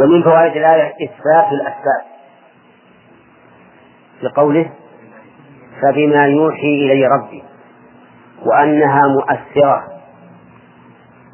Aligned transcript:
ومن 0.00 0.22
فوائد 0.22 0.56
الآية 0.56 0.92
إثبات 1.04 1.52
الأسباب. 1.52 2.04
لقوله 4.22 4.70
فبما 5.82 6.26
يوحي 6.26 6.66
إلي 6.66 7.06
ربي 7.06 7.44
وأنها 8.46 9.00
مؤثرة 9.08 9.84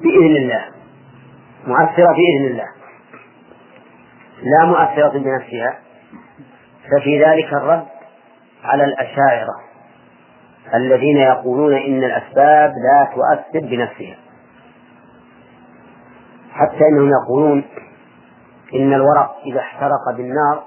بإذن 0.02 0.37
الله. 0.37 0.65
مؤثرة 1.66 2.12
بإذن 2.12 2.47
الله. 2.51 2.69
لا 4.43 4.65
مؤثرة 4.65 5.19
بنفسها. 5.19 5.79
ففي 6.91 7.24
ذلك 7.24 7.52
الرد 7.52 7.87
على 8.65 8.85
الأشاعرة 8.85 9.61
الذين 10.74 11.16
يقولون 11.16 11.74
إن 11.74 12.05
الأسباب 12.05 12.71
لا 12.71 13.09
تؤثر 13.15 13.66
بنفسها. 13.66 14.16
حتى 16.52 16.85
أنهم 16.93 17.11
يقولون 17.11 17.65
إن 18.74 18.92
الورق 18.95 19.37
إذا 19.47 19.60
احترق 19.60 20.16
بالنار 20.16 20.65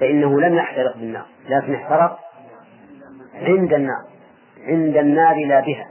فإنه 0.00 0.40
لم 0.40 0.54
يحترق 0.54 0.96
بالنار 0.96 1.26
لكن 1.48 1.74
احترق 1.74 2.18
عند 3.34 3.72
النار 3.72 4.04
عند 4.66 4.96
النار 4.96 5.46
لا 5.46 5.60
بها. 5.60 5.86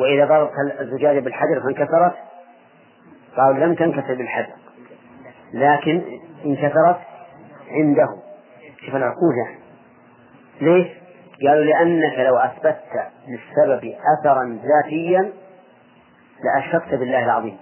وإذا 0.00 0.24
ضربت 0.24 0.52
الزجاجة 0.80 1.20
بالحجر 1.20 1.60
فانكسرت 1.64 2.14
قالوا 3.36 3.66
لم 3.66 3.74
تنكسر 3.74 4.14
بالحجر 4.14 4.52
لكن 5.52 6.02
انكسرت 6.44 6.98
عنده. 7.70 8.08
شوف 8.86 8.96
العقول 8.96 9.34
يعني 9.46 9.58
ليش؟ 10.60 10.88
قالوا 11.46 11.64
لأنك 11.64 12.18
لو 12.18 12.36
أثبتت 12.36 13.10
للسبب 13.28 13.94
أثرا 14.18 14.60
ذاتيا 14.62 15.32
لأشركت 16.44 16.94
بالله 16.94 17.24
العظيم. 17.24 17.58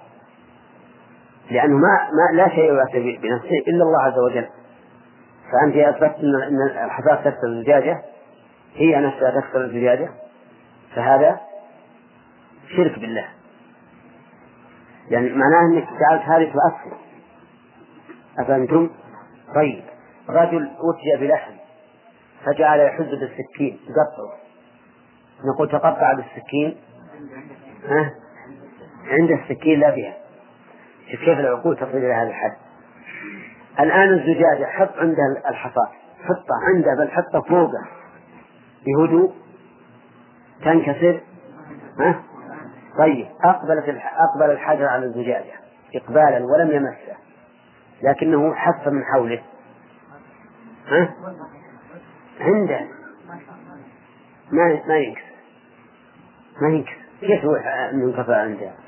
لأنه 1.51 1.77
ما, 1.77 2.11
ما 2.13 2.37
لا 2.37 2.49
شيء 2.49 2.73
يؤثر 2.73 3.19
بنفسه 3.23 3.59
إلا 3.69 3.85
الله 3.85 4.03
عز 4.03 4.19
وجل. 4.19 4.47
فأنت 5.53 5.77
أثبتت 5.77 6.19
أن 6.19 6.85
الحفاظ 6.85 7.25
تكسر 7.25 7.47
الزجاجة 7.47 8.03
هي 8.75 9.01
نفسها 9.01 9.41
تكسر 9.41 9.65
الزجاجة 9.65 10.11
فهذا 10.95 11.41
شرك 12.77 12.99
بالله. 12.99 13.25
يعني 15.11 15.29
معناه 15.29 15.61
أنك 15.61 15.89
جعلت 16.01 16.23
هذه 16.23 16.53
تؤثر. 16.53 16.97
أفهمتم؟ 18.39 18.91
طيب. 19.55 19.85
رجل 20.29 20.65
أتي 20.65 21.27
بلحم 21.27 21.53
فجعل 22.45 22.81
يحز 22.81 23.09
بالسكين 23.09 23.79
يقطعه. 23.89 24.39
نقول 25.45 25.69
تقطع 25.69 26.13
بالسكين؟ 26.13 26.77
ها؟ 27.89 28.11
عند 29.07 29.31
السكين 29.31 29.81
لا 29.81 29.91
بها 29.91 30.26
كيف 31.11 31.39
العقول 31.39 31.77
تصل 31.77 31.97
إلى 31.97 32.13
هذا 32.13 32.29
الحد؟ 32.29 32.57
الآن 33.81 34.09
الزجاجة 34.09 34.65
حط 34.65 34.99
عندها 34.99 35.49
الحصاة 35.49 35.91
حطة 36.25 36.55
عنده 36.69 36.95
بل 36.95 37.11
حطة 37.11 37.41
فوقه. 37.41 37.87
بهدوء 38.87 39.35
تنكسر؟ 40.65 41.21
ها؟ 42.01 42.23
طيب 42.99 43.27
أقبلت 43.45 43.85
أقبل 43.89 44.51
الحجر 44.51 44.87
على 44.87 45.07
الزجاجة. 45.07 45.53
إقبالا 45.95 46.45
ولم 46.45 46.71
يمسه. 46.71 47.17
لكنه 48.03 48.55
حف 48.55 48.89
من 48.89 49.05
حوله. 49.05 49.43
ها؟ 50.87 51.15
عنده. 52.41 52.81
ما 54.53 54.81
ما 54.89 54.97
ينكسر. 54.97 55.23
ما 56.63 56.69
ينكسر. 56.69 56.97
كيف 57.21 57.45
ينكسر 57.93 58.35
عنده؟ 58.35 58.86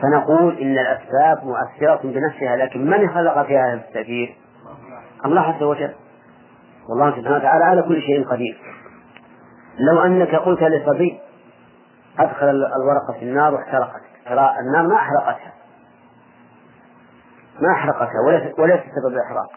فنقول 0.00 0.58
إن 0.58 0.78
الأسباب 0.78 1.44
مؤثرة 1.44 2.00
بنفسها 2.04 2.56
لكن 2.56 2.90
من 2.90 3.08
خلق 3.08 3.46
فيها 3.46 3.74
هذا 3.74 3.80
التأثير؟ 3.88 4.36
الله 5.24 5.40
عز 5.40 5.62
وجل. 5.62 5.94
والله 6.88 7.10
سبحانه 7.10 7.36
وتعالى 7.36 7.64
على 7.64 7.82
كل 7.82 8.00
شيء 8.00 8.28
قدير. 8.28 8.60
لو 9.78 10.00
أنك 10.00 10.34
قلت 10.34 10.62
لصبي 10.62 11.20
أدخل 12.18 12.48
الورقة 12.48 13.18
في 13.18 13.24
النار 13.24 13.54
واحترقت. 13.54 14.02
ترى 14.24 14.54
النار 14.60 14.86
ما 14.86 14.94
أحرقتها. 14.94 15.52
ما 17.60 17.72
أحرقتها 17.72 18.20
وليس 18.58 18.80
سبب 18.80 19.14
الإحراق. 19.14 19.52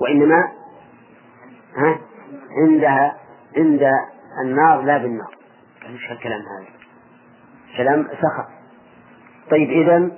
وإنما 0.00 0.48
ها 1.76 1.98
عندها 2.62 3.16
عند 3.56 3.82
النار 4.44 4.82
لا 4.82 4.98
بالنار. 4.98 5.34
إيش 5.88 6.10
الكلام 6.12 6.40
هذا؟ 6.40 6.66
كلام 7.76 8.08
سخط. 8.08 8.57
طيب 9.50 9.70
إذا 9.70 10.10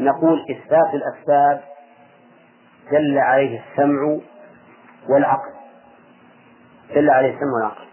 نقول 0.00 0.44
إثبات 0.50 0.94
الأسباب 0.94 1.60
دل 2.92 3.18
عليه 3.18 3.60
السمع 3.60 4.18
والعقل. 5.08 5.52
دل 6.94 7.10
عليه 7.10 7.34
السمع 7.34 7.52
والعقل. 7.54 7.86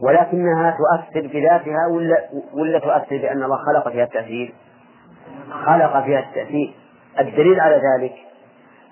ولكنها 0.00 0.76
تؤثر 0.78 1.26
بذاتها 1.26 1.86
ولا 1.90 2.16
ولا 2.52 2.78
تؤثر 2.78 3.16
بأن 3.16 3.42
الله 3.42 3.56
خلق 3.56 3.88
فيها 3.92 4.04
التأثير؟ 4.04 4.54
خلق 5.64 6.04
فيها 6.04 6.20
التأثير. 6.20 6.74
الدليل 7.20 7.60
على 7.60 7.74
ذلك 7.74 8.14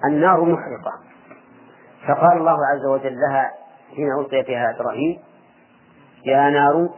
النار 0.05 0.45
محرقة. 0.45 0.93
فقال 2.09 2.39
الله 2.39 2.59
عز 2.66 2.87
وجل 2.87 3.16
لها 3.28 3.50
حين 3.97 4.12
ألقي 4.21 4.45
فيها 4.45 4.77
إبراهيم 4.77 5.19
يا 6.25 6.50
نار 6.50 6.89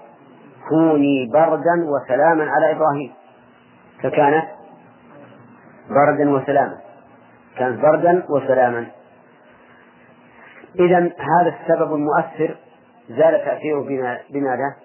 كوني 0.68 1.30
بردا 1.32 1.86
وسلاما 1.86 2.50
على 2.50 2.70
إبراهيم. 2.70 3.17
فكانت 4.02 4.48
بردا 5.90 6.30
وسلاما. 6.30 6.78
كانت 7.56 7.80
بردا 7.80 8.24
وسلاما. 8.28 8.86
إذا 10.80 10.98
هذا 10.98 11.56
السبب 11.60 11.94
المؤثر 11.94 12.56
زال 13.08 13.44
تأثيره 13.44 13.80
بماذا؟ 14.30 14.76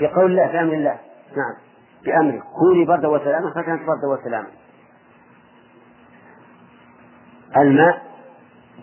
بقول 0.00 0.30
الله 0.30 0.46
بأمر 0.46 0.72
الله. 0.72 0.98
نعم. 1.36 1.54
بأمره 2.04 2.42
كوني 2.58 2.84
بردا 2.84 3.08
وسلاما 3.08 3.50
فكانت 3.50 3.82
بردا 3.82 4.06
وسلاما. 4.06 4.48
الماء 7.56 8.02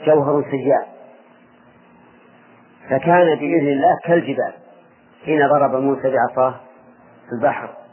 جوهر 0.06 0.44
سجال 0.44 0.85
فكان 2.90 3.35
بإذن 3.35 3.67
الله 3.67 4.00
كالجبال. 4.06 4.53
حين 5.25 5.47
ضرب 5.47 5.75
موسى 5.75 6.12
بعصاه 6.12 6.56
في 7.29 7.35
البحر. 7.35 7.84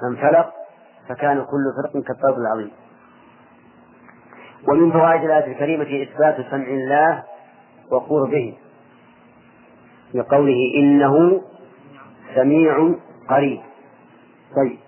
فانفلق 0.00 0.52
فكان 1.08 1.44
كل 1.44 1.64
فرق 1.82 1.92
كالطرد 1.92 2.38
العظيم. 2.38 2.70
ومن 4.68 4.92
فوائد 4.92 5.24
الآية 5.24 5.52
الكريمة 5.52 6.02
إثبات 6.02 6.50
سمع 6.50 6.66
الله 6.66 7.22
وقربه 7.90 8.58
لقوله 10.14 10.72
إنه 10.76 11.42
سميع 12.34 12.94
قريب. 13.28 13.60
طيب 14.56 14.78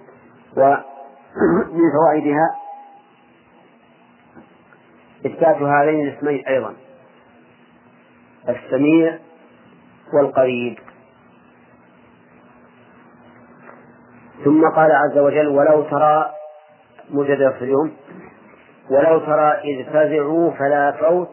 ومن 0.56 1.90
فوائدها 1.92 2.54
إثبات 5.26 5.56
هذين 5.56 6.08
الاسمين 6.08 6.46
أيضا 6.46 6.74
السميع 8.48 9.18
والقريب. 10.14 10.78
ثم 14.48 14.68
قال 14.68 14.92
عز 14.92 15.18
وجل 15.18 15.48
ولو 15.48 15.82
ترى 15.82 16.30
مجد 17.10 17.40
اليوم 17.62 17.92
ولو 18.90 19.18
ترى 19.18 19.52
إذ 19.52 19.84
فزعوا 19.84 20.50
فلا 20.50 20.92
فوت 20.92 21.28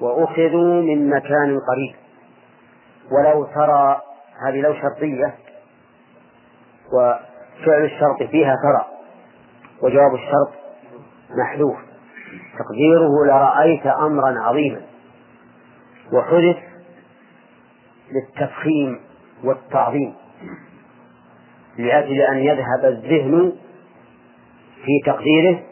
وأخذوا 0.00 0.82
من 0.82 1.10
مكان 1.10 1.58
قريب. 1.68 1.94
ولو 3.10 3.44
ترى 3.44 4.00
هذه 4.46 4.60
لو 4.60 4.74
شرطية 4.74 5.34
وفعل 6.92 7.84
الشرط 7.84 8.22
فيها 8.30 8.54
ترى 8.62 8.86
وجواب 9.82 10.14
الشرط 10.14 10.52
محذوف. 11.30 11.76
تقديره 12.58 13.24
لرأيت 13.26 13.86
أمرا 13.86 14.40
عظيما 14.40 14.82
وحدث 16.12 16.56
للتفخيم 18.12 19.00
والتعظيم. 19.44 20.14
لأجل 21.80 22.20
أن 22.20 22.38
يذهب 22.38 22.84
الذهن 22.84 23.52
في 24.84 25.00
تقديره 25.06 25.62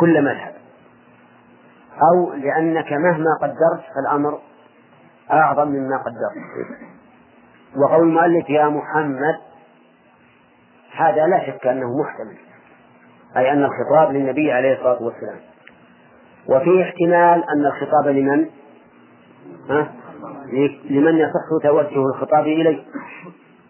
كل 0.00 0.22
مذهب 0.24 0.54
أو 2.12 2.32
لأنك 2.32 2.92
مهما 2.92 3.38
قدرت 3.42 3.84
فالأمر 3.94 4.38
أعظم 5.30 5.68
مما 5.68 5.96
قدرت 5.96 6.68
وقول 7.76 8.08
المؤلف 8.08 8.50
يا 8.50 8.68
محمد 8.68 9.38
هذا 10.96 11.26
لا 11.26 11.46
شك 11.46 11.66
أنه 11.66 11.86
محتمل 12.00 12.36
أي 13.36 13.52
أن 13.52 13.64
الخطاب 13.64 14.12
للنبي 14.12 14.52
عليه 14.52 14.72
الصلاة 14.72 15.02
والسلام 15.02 15.38
وفيه 16.48 16.82
احتمال 16.82 17.44
أن 17.50 17.66
الخطاب 17.66 18.08
لمن؟ 18.08 18.46
ها؟ 19.70 19.92
لمن 20.90 21.18
يصح 21.18 21.62
توجه 21.62 22.06
الخطاب 22.06 22.42
إليه 22.42 22.82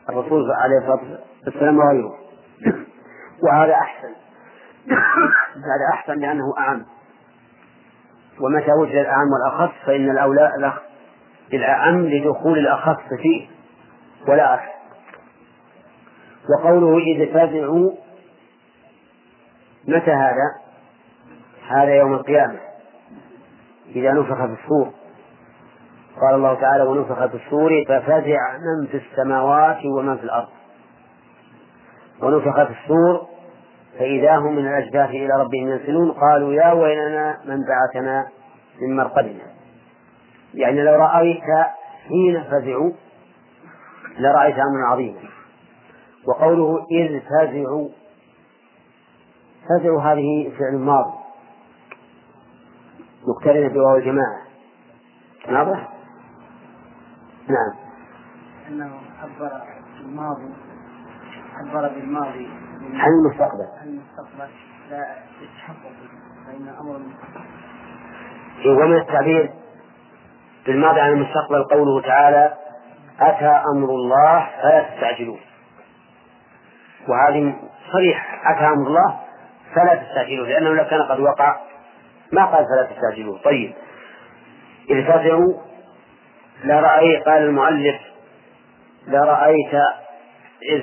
الرسول 0.08 0.52
عليه 0.52 0.78
الصلاة 0.78 1.18
والسلام 1.46 1.78
وغيره. 1.78 2.14
وهذا 3.44 3.74
أحسن. 3.74 4.14
هذا 5.70 5.94
أحسن 5.94 6.14
لأنه 6.20 6.54
أعم. 6.58 6.84
ومتى 8.40 8.72
وجد 8.72 8.94
الأعم 8.94 9.26
والأخص 9.32 9.74
فإن 9.86 10.10
الأولى 10.10 10.72
الأعم 11.52 12.06
لدخول 12.06 12.58
الأخص 12.58 13.02
فيه 13.22 13.48
ولا 14.28 14.54
أكثر 14.54 14.78
وقوله 16.48 16.98
إذ 16.98 17.32
فزعوا 17.32 17.92
متى 19.88 20.10
هذا؟ 20.10 20.54
هذا 21.68 21.94
يوم 21.94 22.14
القيامة. 22.14 22.58
إذا 23.96 24.12
نفخ 24.12 24.46
في 24.46 24.56
الصور. 24.62 24.97
قال 26.20 26.34
الله 26.34 26.54
تعالى 26.54 26.82
ونفخ 26.82 27.26
في 27.26 27.34
الصور 27.34 27.84
ففزع 27.88 28.56
من 28.58 28.86
في 28.86 28.96
السماوات 28.96 29.84
ومن 29.84 30.16
في 30.16 30.24
الأرض. 30.24 30.48
ونفخ 32.22 32.62
في 32.64 32.72
الصور 32.82 33.26
فإذا 33.98 34.36
هم 34.36 34.56
من 34.56 34.66
الأجداث 34.66 35.10
إلى 35.10 35.40
ربهم 35.40 35.68
ينسلون 35.68 36.12
قالوا 36.12 36.52
يا 36.52 36.72
ويلنا 36.72 37.38
من 37.44 37.64
بعثنا 37.64 38.28
من 38.80 38.96
مرقدنا. 38.96 39.44
يعني 40.54 40.82
لو 40.82 40.94
رأيت 40.94 41.42
حين 42.08 42.44
فزعوا 42.44 42.90
لرأيت 44.18 44.54
أمرا 44.54 44.86
عظيما. 44.86 45.20
وقوله 46.26 46.86
إذ 46.90 47.20
فزعوا 47.20 47.88
فزعوا 49.68 50.00
هذه 50.00 50.52
فعل 50.58 50.78
ماضي. 50.78 51.18
مقترنة 53.28 53.68
بواو 53.68 53.96
الجماعة. 53.96 54.42
واضح؟ 55.48 55.97
نعم. 57.48 57.74
أنه 58.68 59.00
عبر 59.22 59.62
الماضي 60.00 60.54
عبر 61.58 61.88
بالماضي. 61.88 62.48
عن 62.94 63.10
المستقبل. 63.10 63.68
عن 63.80 63.88
المستقبل. 63.88 64.50
لا 64.90 65.16
يتحقق 65.42 65.92
فإن 66.46 66.68
أمر 66.80 67.00
ومن 68.66 68.96
التعبير 68.96 69.52
بالماضي 70.66 71.00
عن 71.00 71.12
المستقبل 71.12 71.64
قوله 71.64 72.02
تعالى 72.02 72.54
أتى 73.20 73.62
أمر 73.76 73.88
الله 73.88 74.48
فلا 74.62 74.82
تستعجلوه. 74.82 75.38
وهذه 77.08 77.54
صريح 77.92 78.42
أتى 78.50 78.66
أمر 78.66 78.86
الله 78.86 79.20
فلا 79.74 79.94
تستعجلوه 79.94 80.48
لأنه 80.48 80.74
لو 80.74 80.84
كان 80.84 81.02
قد 81.02 81.20
وقع 81.20 81.56
ما 82.32 82.44
قال 82.44 82.64
فلا 82.64 82.88
تستعجلوه. 82.94 83.38
طيب. 83.42 83.74
إذ 84.90 85.04
فزعوا 85.04 85.67
لرأيت 86.64 87.24
قال 87.24 87.42
المؤلف 87.42 87.96
لرأيت 89.06 89.72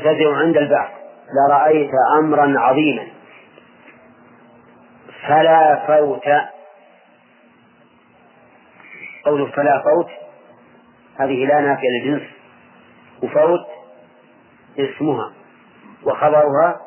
فزعوا 0.04 0.36
عند 0.36 0.58
البعث 0.58 0.90
لرأيت 1.50 1.92
أمرا 2.20 2.60
عظيما. 2.60 3.08
فلا 5.28 5.88
فوت. 5.88 6.28
قوله 9.26 9.52
فلا 9.52 9.82
فوت 9.84 10.10
هذه 11.20 11.46
لا 11.46 11.62
نافية 11.62 11.90
للجنس. 11.90 12.30
وفوت 13.24 13.66
اسمها 14.80 15.34
وخبرها 16.04 16.82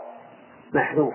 محذوف. 0.74 1.14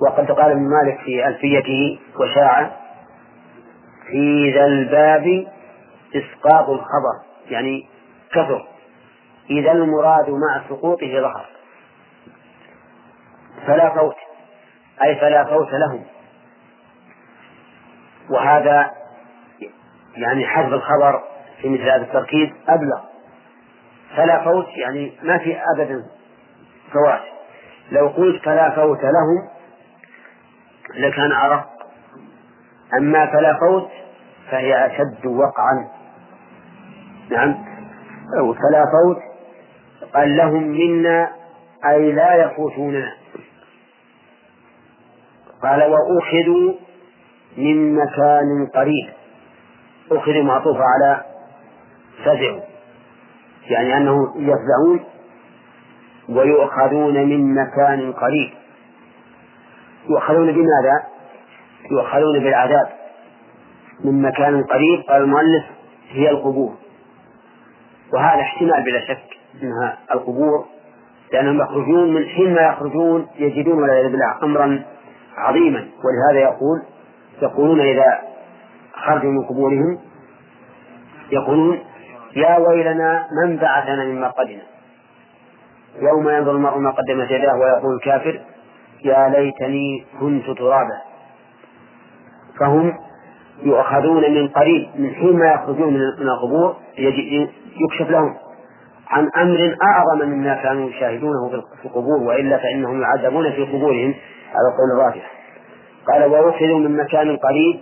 وقد 0.00 0.30
قال 0.30 0.50
ابن 0.50 0.68
مالك 0.70 1.00
في 1.00 1.28
ألفيته 1.28 1.98
وشاع 2.20 2.70
في 4.10 4.52
ذا 4.54 4.66
الباب 4.66 5.46
إسقاط 6.14 6.68
الخبر 6.68 7.22
يعني 7.50 7.88
كثر. 8.30 8.68
إذا 9.50 9.72
المراد 9.72 10.30
مع 10.30 10.62
سقوطه 10.68 11.20
ظهر. 11.20 11.46
فلا 13.66 13.94
فوت 13.94 14.16
أي 15.04 15.16
فلا 15.16 15.44
فوت 15.44 15.68
لهم. 15.72 16.04
وهذا 18.30 18.90
يعني 20.14 20.46
حذف 20.46 20.72
الخبر 20.72 21.22
في 21.62 21.68
مثل 21.68 21.82
هذا 21.82 22.02
التركيب 22.02 22.54
أبلغ. 22.68 23.00
فلا 24.16 24.44
فوت 24.44 24.68
يعني 24.68 25.12
ما 25.22 25.38
في 25.38 25.58
أبدا 25.76 26.04
فوات. 26.92 27.22
لو 27.90 28.08
قلت 28.08 28.44
فلا 28.44 28.70
فوت 28.70 29.00
لهم 29.02 29.48
لكان 30.94 31.32
أرق. 31.32 31.68
أما 32.98 33.26
فلا 33.26 33.58
فوت 33.60 33.90
فهي 34.50 34.86
أشد 34.86 35.26
وقعا. 35.26 35.97
نعم. 37.30 37.54
فلا 38.32 38.84
فوت. 38.84 39.18
قال 40.14 40.36
لهم 40.36 40.62
منا 40.62 41.32
أي 41.90 42.12
لا 42.12 42.34
يفوتوننا 42.34 43.12
قال 45.62 45.82
وأخذوا 45.82 46.74
من 47.56 47.94
مكان 47.94 48.66
قريب. 48.74 49.08
أخذوا 50.12 50.42
معطوفة 50.42 50.80
على 50.84 51.24
فزعوا 52.24 52.60
يعني 53.70 53.96
أنه 53.96 54.34
يفزعون 54.36 55.04
ويؤخذون 56.28 57.14
من 57.14 57.54
مكان 57.54 58.12
قريب. 58.12 58.50
يؤخذون 60.08 60.52
بماذا؟ 60.52 61.02
يؤخذون 61.90 62.38
بالعذاب. 62.38 62.88
من 64.04 64.22
مكان 64.22 64.64
قريب. 64.64 65.02
قال 65.08 65.22
المؤلف 65.22 65.64
هي 66.10 66.30
القبور. 66.30 66.87
وهذا 68.12 68.40
احتمال 68.40 68.84
بلا 68.84 69.00
شك 69.00 69.38
إنها 69.62 69.98
القبور 70.12 70.66
لأنهم 71.32 71.60
يخرجون 71.60 72.14
من 72.14 72.26
حين 72.26 72.54
ما 72.54 72.60
يخرجون 72.62 73.26
يجدون 73.38 73.82
والعياذ 73.82 74.10
بالله 74.10 74.38
أمرا 74.42 74.82
عظيما. 75.36 75.78
ولهذا 76.04 76.40
يقول 76.40 76.82
يقولون 77.42 77.80
إذا 77.80 78.18
خرجوا 78.92 79.30
من 79.30 79.44
قبورهم 79.44 79.98
يقولون 81.32 81.78
يا 82.36 82.58
ويلنا 82.58 83.26
من 83.42 83.56
بعثنا 83.56 84.04
من 84.04 84.20
مرقدنا 84.20 84.62
يوم 86.00 86.28
ينظر 86.28 86.50
المرء 86.50 86.78
ما 86.78 86.90
قدمت 86.90 87.30
يداه 87.30 87.54
ويقول 87.56 87.94
الكافر 87.94 88.40
يا 89.04 89.28
ليتني 89.28 90.04
كنت 90.20 90.50
ترابا. 90.50 91.00
فهم 92.60 92.94
يؤخذون 93.62 94.34
من 94.34 94.48
قريب 94.48 94.88
من 94.96 95.14
حين 95.14 95.38
ما 95.38 95.52
يخرجون 95.52 95.94
من 95.94 96.28
القبور 96.28 96.76
يكشف 96.98 98.10
لهم 98.10 98.34
عن 99.08 99.30
أمر 99.36 99.76
أعظم 99.82 100.28
مما 100.28 100.54
كانوا 100.54 100.90
يشاهدونه 100.90 101.48
في 101.48 101.84
القبور 101.84 102.22
وإلا 102.22 102.58
فإنهم 102.58 103.02
يعذبون 103.02 103.52
في 103.52 103.62
قبورهم 103.64 104.14
على 104.54 104.68
القول 104.72 104.90
الراجح. 105.00 105.30
قال 106.12 106.24
وأخذوا 106.24 106.78
من 106.78 106.96
مكان 106.96 107.36
قريب 107.36 107.80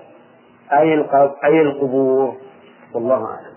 أي 0.73 1.05
أي 1.45 1.63
القبور؟ 1.63 2.35
والله 2.95 3.15
أعلم. 3.15 3.57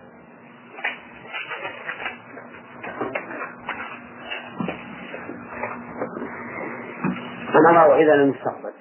فنرى 7.53 7.89
وإذا 7.89 8.15
للمستقبل 8.15 8.71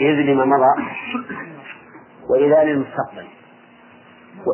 إذ 0.00 0.14
لما 0.14 0.44
مضى 0.44 0.82
وإذا 2.30 2.64
للمستقبل 2.64 3.28
و... 4.46 4.52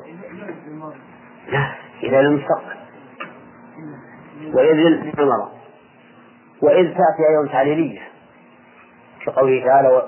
لا 1.48 1.74
إذا 2.02 2.22
للمستقبل 2.22 2.76
وإذ 4.54 4.74
لما 4.74 5.12
مضى 5.18 5.50
وإذ 6.62 6.84
تأتي 6.84 7.28
أيضا 7.30 7.52
تعليلية 7.52 8.00
كقوله 9.26 9.64
تعالى 9.64 10.02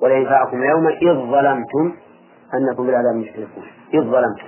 ولا 0.00 0.14
ينفعكم 0.14 0.62
اليوم 0.62 0.88
إذ 0.88 1.30
ظلمتم 1.30 1.96
أنكم 2.54 2.86
بالعذاب 2.86 3.14
مشركون. 3.14 3.66
إذ 3.94 4.00
ظلمتم. 4.00 4.46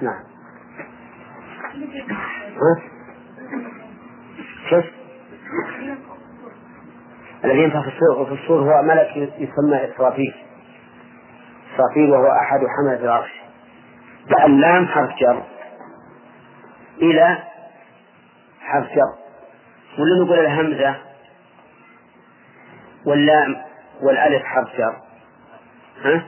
نعم؟ 0.00 0.22
كيف؟ 4.70 4.84
الذي 7.44 7.62
ينفخ 7.62 7.88
في 8.28 8.32
الصور 8.32 8.60
هو 8.60 8.82
ملك 8.82 9.16
يسمى 9.16 9.94
إسرافيل. 9.94 10.34
إسرافيل 11.76 12.10
وهو 12.10 12.26
أحد 12.26 12.60
حملة 12.78 13.04
العرش. 13.04 13.30
اللام 14.46 14.86
حرف 14.86 15.10
جر 15.20 15.42
إلى 17.02 17.38
حرف 18.60 18.86
جر. 18.86 19.14
ولا 19.98 20.24
نقول 20.24 20.38
الهمزة 20.38 20.96
واللام 23.06 23.56
والألف 24.02 24.42
حرف 24.44 24.76
جر. 24.78 24.96
ها؟ 26.04 26.24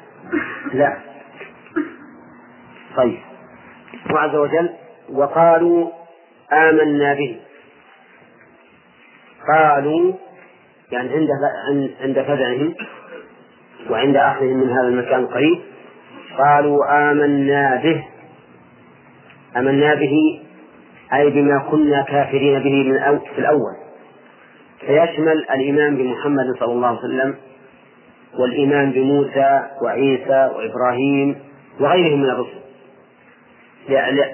لا. 0.73 0.99
طيب. 2.97 3.21
الله 4.07 4.21
عز 4.21 4.35
وجل 4.35 4.75
وقالوا 5.13 5.91
آمنا 6.53 7.15
به. 7.15 7.41
قالوا 9.49 10.13
يعني 10.93 11.09
عند 11.15 11.29
عند 12.01 12.23
فزعهم 12.23 12.75
وعند 13.91 14.17
أخذهم 14.17 14.57
من 14.57 14.71
هذا 14.71 14.89
المكان 14.89 15.21
القريب 15.21 15.59
قالوا 16.39 17.11
آمنا 17.11 17.81
به. 17.83 18.05
آمنا 19.57 19.95
به 19.95 20.41
أي 21.15 21.31
بما 21.31 21.59
كنا 21.71 22.03
كافرين 22.03 22.59
به 22.59 22.91
من 22.91 23.19
في 23.35 23.39
الأول. 23.39 23.75
فيشمل 24.81 25.45
الإيمان 25.51 25.97
بمحمد 25.97 26.45
صلى 26.61 26.73
الله 26.73 26.89
عليه 26.89 26.99
وسلم 26.99 27.35
والإيمان 28.39 28.91
بموسى 28.93 29.63
وعيسى 29.83 30.51
وإبراهيم 30.57 31.37
وغيرهم 31.81 32.23
من 32.23 32.31
الرسل. 32.31 32.59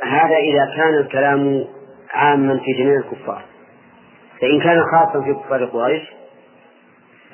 هذا 0.04 0.36
إذا 0.36 0.74
كان 0.76 0.94
الكلام 0.94 1.64
عاما 2.12 2.58
في 2.58 2.72
جميع 2.72 2.96
الكفار. 2.96 3.42
فإن 4.40 4.60
كان 4.60 4.82
خاصا 4.82 5.24
في 5.24 5.34
كفار 5.34 5.64
قريش 5.64 6.02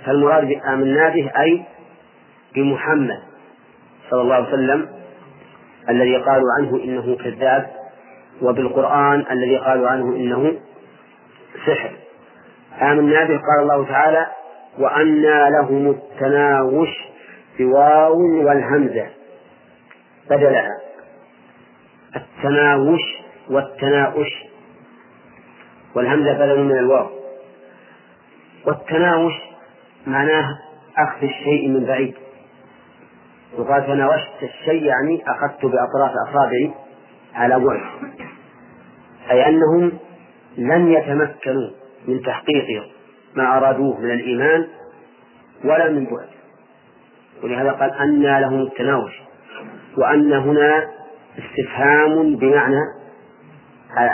فالمراد 0.07 0.61
آمنا 0.73 1.09
به 1.09 1.31
أي 1.41 1.63
بمحمد 2.55 3.19
صلى 4.11 4.23
الله 4.23 4.35
عليه 4.35 4.49
وسلم 4.49 4.89
الذي 5.89 6.17
قالوا 6.17 6.49
عنه 6.59 6.85
إنه 6.85 7.17
كذاب 7.17 7.71
وبالقرآن 8.43 9.25
الذي 9.31 9.57
قالوا 9.57 9.89
عنه 9.89 10.17
إنه 10.17 10.61
سحر. 11.67 11.91
آمنا 12.83 13.25
به 13.25 13.37
قال 13.39 13.63
الله 13.63 13.85
تعالى 13.85 14.27
وأنى 14.79 15.51
لهم 15.51 15.91
التناوش 15.91 16.89
بواو 17.59 18.47
والهمزة. 18.47 19.07
بدلها. 20.31 20.81
التناوش 22.17 23.01
والتناؤش 23.51 24.45
والهمزة 25.95 26.33
بدل 26.33 26.65
من 26.65 26.79
الواو. 26.79 27.07
والتناوش 28.67 29.33
معناه 30.07 30.59
أخذ 30.99 31.23
الشيء 31.23 31.69
من 31.69 31.85
بعيد. 31.85 32.15
وقال 33.59 33.87
تناوشت 33.87 34.43
الشيء 34.43 34.83
يعني 34.83 35.23
أخذت 35.27 35.65
بأطراف 35.65 36.13
أصابعي 36.29 36.75
على 37.35 37.65
بعد. 37.65 37.81
أي 39.31 39.49
أنهم 39.49 39.93
لم 40.59 40.93
يتمكنوا 40.93 41.71
من 42.09 42.23
تحقيق 42.23 42.83
ما 43.37 43.57
أرادوه 43.57 44.01
من 44.01 44.11
الإيمان 44.11 44.67
ولا 45.65 45.91
من 45.91 46.05
بعد. 46.05 46.29
ولهذا 47.43 47.71
قال 47.73 47.95
أنى 47.95 48.41
لهم 48.41 48.63
التناوش 48.63 49.13
وأن 49.99 50.33
هنا 50.33 50.91
استفهام 51.39 52.37
بمعنى 52.37 52.81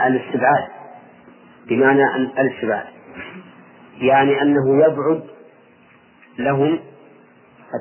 الاستبعاد. 0.07 0.69
بمعنى 1.69 2.03
الاستبعاد. 2.17 2.87
يعني 4.01 4.43
أنه 4.43 4.85
يبعد 4.85 5.23
لهم 6.39 6.79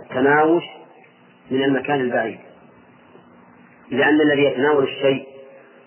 التناوش 0.03 0.63
من 1.51 1.63
المكان 1.63 2.01
البعيد. 2.01 2.39
لأن 3.91 4.21
الذي 4.21 4.43
يتناول 4.43 4.83
الشيء 4.83 5.27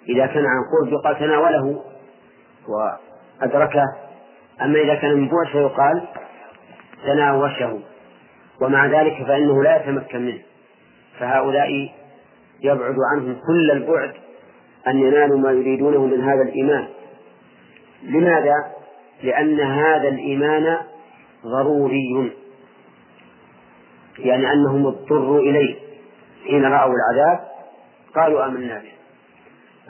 إذا 0.09 0.27
كان 0.27 0.45
عن 0.47 0.63
قرب 0.73 0.93
يقال 0.93 1.19
تناوله 1.19 1.83
وأدركه. 2.69 3.85
أما 4.63 4.79
إذا 4.79 4.95
كان 4.95 5.15
من 5.15 5.29
بعد 5.29 5.47
فيقال 5.53 6.03
تناوشه. 7.05 7.81
ومع 8.63 8.87
ذلك 8.87 9.27
فإنه 9.27 9.63
لا 9.63 9.77
يتمكن 9.77 10.27
منه. 10.27 10.41
فهؤلاء 11.19 11.91
يبعد 12.63 12.97
عنهم 13.13 13.37
كل 13.47 13.71
البعد 13.71 14.13
أن 14.87 14.99
ينالوا 14.99 15.39
ما 15.39 15.51
يريدونه 15.51 16.07
من 16.07 16.21
هذا 16.21 16.43
الإيمان. 16.43 16.89
لماذا؟ 18.03 18.55
لأن 19.23 19.61
هذا 19.61 20.09
الإيمان 20.09 20.79
ضروري. 21.47 22.33
يعني 24.19 24.53
أنهم 24.53 24.87
اضطروا 24.87 25.41
إليه 25.41 25.77
حين 26.47 26.65
رأوا 26.65 26.95
العذاب 26.95 27.49
قالوا 28.15 28.47
آمنا 28.47 28.79
به. 28.79 28.93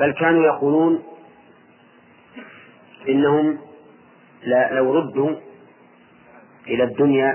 بل 0.01 0.13
كانوا 0.13 0.45
يقولون 0.45 1.03
إنهم 3.09 3.59
لو 4.71 4.95
ردوا 4.95 5.31
إلى 6.69 6.85
الدنيا 6.85 7.33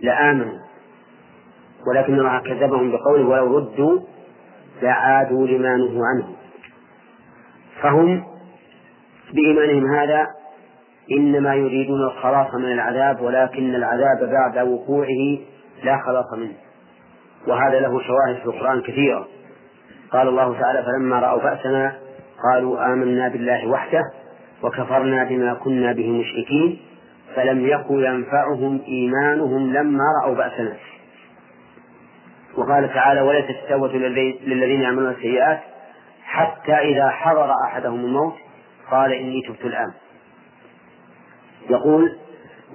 لآمنوا 0.00 0.58
ولكن 1.90 2.14
الله 2.14 2.38
كذبهم 2.38 2.92
بقوله 2.92 3.26
ولو 3.28 3.58
ردوا 3.58 4.00
لعادوا 4.82 5.46
لما 5.46 5.76
نهوا 5.76 6.06
عنه. 6.06 6.28
فهم 7.82 8.24
بإيمانهم 9.32 9.94
هذا 9.94 10.26
إنما 11.12 11.54
يريدون 11.54 12.02
الخلاص 12.02 12.54
من 12.54 12.72
العذاب 12.72 13.20
ولكن 13.20 13.74
العذاب 13.74 14.30
بعد 14.30 14.68
وقوعه 14.68 15.38
لا 15.82 15.98
خلاص 16.06 16.32
منه. 16.38 16.54
وهذا 17.46 17.80
له 17.80 18.00
شواهد 18.00 18.36
في 18.36 18.44
القرآن 18.44 18.80
كثيرة. 18.82 19.28
قال 20.12 20.28
الله 20.28 20.60
تعالى 20.60 20.82
فلما 20.82 21.20
رأوا 21.20 21.42
بأسنا 21.42 21.98
قالوا 22.52 22.92
آمنا 22.92 23.28
بالله 23.28 23.66
وحده 23.68 24.02
وكفرنا 24.62 25.24
بما 25.24 25.54
كنا 25.54 25.92
به 25.92 26.10
مشركين 26.10 26.80
فلم 27.34 27.66
يكن 27.66 28.04
ينفعهم 28.04 28.80
إيمانهم 28.88 29.72
لما 29.72 30.04
رأوا 30.22 30.34
بأسنا. 30.34 30.76
وقال 32.56 32.94
تعالى 32.94 33.20
وليست 33.20 33.50
التوبة 33.50 33.92
للذين 34.46 34.80
يعملون 34.80 35.10
السيئات 35.10 35.60
حتى 36.24 36.72
إذا 36.72 37.08
حضر 37.08 37.52
أحدهم 37.64 38.04
الموت 38.04 38.34
قال 38.90 39.12
إني 39.12 39.42
تبت 39.48 39.64
الآن. 39.64 39.92
يقول 41.70 42.16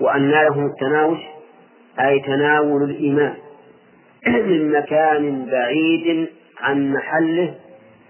وأن 0.02 0.30
لهم 0.32 0.66
التناوش 0.66 1.20
أي 2.00 2.20
تناول 2.20 2.84
الإيمان 2.84 3.34
من 4.28 4.72
مكان 4.72 5.46
بعيد 5.46 6.30
عن 6.62 6.94
محله 6.94 7.56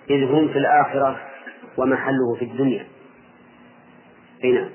إذ 0.09 0.23
هم 0.23 0.47
في 0.47 0.59
الآخرة 0.59 1.19
ومحله 1.77 2.35
في 2.39 2.45
الدنيا. 2.45 2.85
هنا 4.43 4.69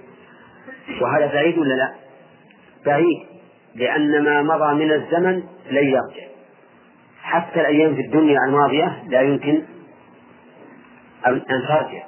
وهذا 1.01 1.27
بعيد 1.27 1.59
ولا 1.59 1.75
لا؟ 1.75 1.95
بعيد 2.87 3.27
لأن 3.75 4.25
ما 4.25 4.43
مضى 4.43 4.85
من 4.85 4.93
الزمن 4.93 5.43
لن 5.71 5.85
يرجع. 5.85 6.27
حتى 7.23 7.61
الأيام 7.61 7.95
في 7.95 8.01
الدنيا 8.01 8.39
الماضية 8.49 9.03
لا 9.09 9.21
يمكن 9.21 9.63
أن 11.27 11.43
ترجع. 11.47 12.07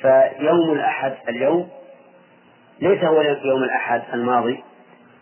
فيوم 0.00 0.72
الأحد 0.72 1.14
اليوم 1.28 1.68
ليس 2.80 3.04
هو 3.04 3.22
يوم 3.22 3.62
الأحد 3.62 4.02
الماضي 4.14 4.62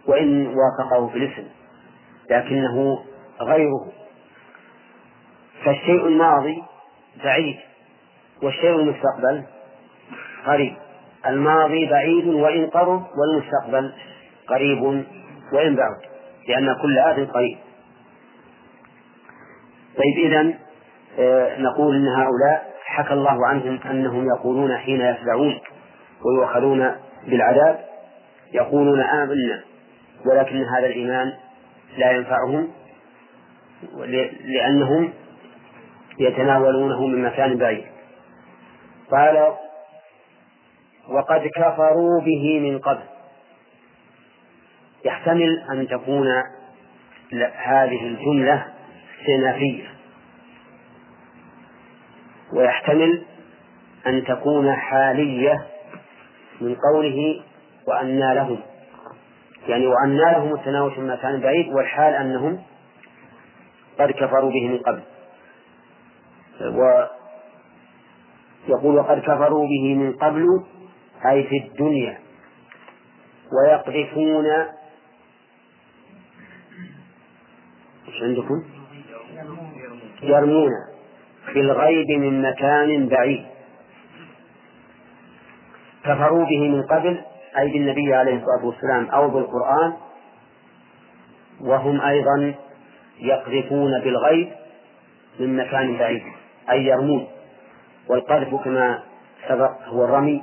وإن 0.07 0.47
وافقه 0.47 1.09
في 1.09 1.19
الاسم 1.19 1.45
لكنه 2.31 3.05
غيره. 3.41 3.93
فالشيء 5.65 6.07
الماضي 6.07 6.63
بعيد 7.25 7.57
والشيء 8.43 8.77
المستقبل 8.77 9.43
قريب. 10.47 10.77
الماضي 11.27 11.87
بعيد 11.87 12.27
وإن 12.27 12.67
قرب 12.67 13.03
والمستقبل 13.17 13.93
قريب 14.49 14.83
وإن 15.53 15.77
بعد 15.77 15.97
لأن 16.49 16.77
كل 16.83 16.99
آت 16.99 17.31
قريب. 17.31 17.59
طيب 19.97 20.27
إذا 20.27 20.55
آه، 21.19 21.61
نقول 21.61 21.97
إن 21.97 22.09
هؤلاء 22.09 22.75
حكى 22.85 23.13
الله 23.13 23.47
عنهم 23.47 23.81
أنهم 23.91 24.27
يقولون 24.27 24.77
حين 24.77 25.01
يفزعون 25.01 25.61
ويؤخذون 26.25 26.97
بالعذاب 27.27 27.85
يقولون 28.53 29.01
آمنا. 29.01 29.70
ولكن 30.27 30.65
هذا 30.65 30.87
الإيمان 30.87 31.33
لا 31.97 32.11
ينفعهم 32.11 32.69
لأنهم 34.45 35.13
يتناولونه 36.19 37.07
من 37.07 37.23
مكان 37.23 37.57
بعيد. 37.57 37.85
قال 39.11 39.55
وقد 41.09 41.47
كفروا 41.57 42.21
به 42.21 42.61
من 42.61 42.79
قبل. 42.79 43.03
يحتمل 45.05 45.65
أن 45.73 45.89
تكون 45.89 46.29
هذه 47.55 48.07
الجملة 48.07 48.67
استئنافية 49.21 49.85
ويحتمل 52.53 53.23
أن 54.07 54.25
تكون 54.25 54.75
حالية 54.75 55.67
من 56.61 56.75
قوله 56.75 57.43
وأنى 57.87 58.35
لهم. 58.35 58.59
يعني 59.69 59.87
وأنى 59.87 60.33
لهم 60.33 60.55
التناوش 60.55 60.99
من 60.99 61.07
مكان 61.07 61.41
بعيد 61.41 61.69
والحال 61.69 62.15
أنهم 62.15 62.63
قد 63.99 64.11
كفروا 64.11 64.51
به 64.51 64.69
من 64.69 64.79
قبل. 64.79 65.03
ويقول 68.69 68.97
وقد 68.97 69.21
كفروا 69.21 69.67
به 69.67 69.95
من 69.95 70.13
قبل 70.13 70.47
أي 71.27 71.45
في 71.45 71.57
الدنيا. 71.57 72.19
ويقذفون 73.53 74.47
إيش 78.09 78.23
عندكم؟ 78.23 78.65
يرمون 80.23 80.71
بالغيب 81.55 82.11
من 82.11 82.43
مكان 82.43 83.09
بعيد. 83.09 83.47
كفروا 86.05 86.45
به 86.45 86.69
من 86.69 86.83
قبل 86.83 87.21
أي 87.59 87.73
بالنبي 87.73 88.15
عليه 88.15 88.35
الصلاة 88.35 88.67
والسلام 88.67 89.07
أو 89.07 89.29
بالقرآن 89.29 89.93
وهم 91.61 92.01
أيضا 92.01 92.55
يقذفون 93.19 94.01
بالغيب 94.01 94.49
من 95.41 95.57
مكان 95.57 95.97
بعيد 95.97 96.23
أي 96.71 96.85
يرمون. 96.85 97.27
والقذف 98.09 98.55
كما 98.65 99.03
سبق 99.49 99.71
هو 99.85 100.05
الرمي 100.05 100.43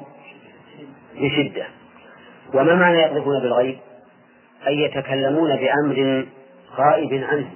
بشدة. 1.15 1.65
وما 2.53 2.75
معنى 2.75 2.97
يقذفون 2.97 3.39
بالغيب؟ 3.39 3.77
أي 4.67 4.77
يتكلمون 4.77 5.55
بأمر 5.55 6.25
غائب 6.75 7.23
عنه 7.23 7.51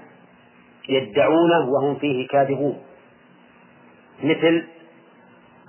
يدعونه 0.89 1.69
وهم 1.69 1.95
فيه 1.95 2.27
كاذبون. 2.27 2.81
مثل 4.23 4.63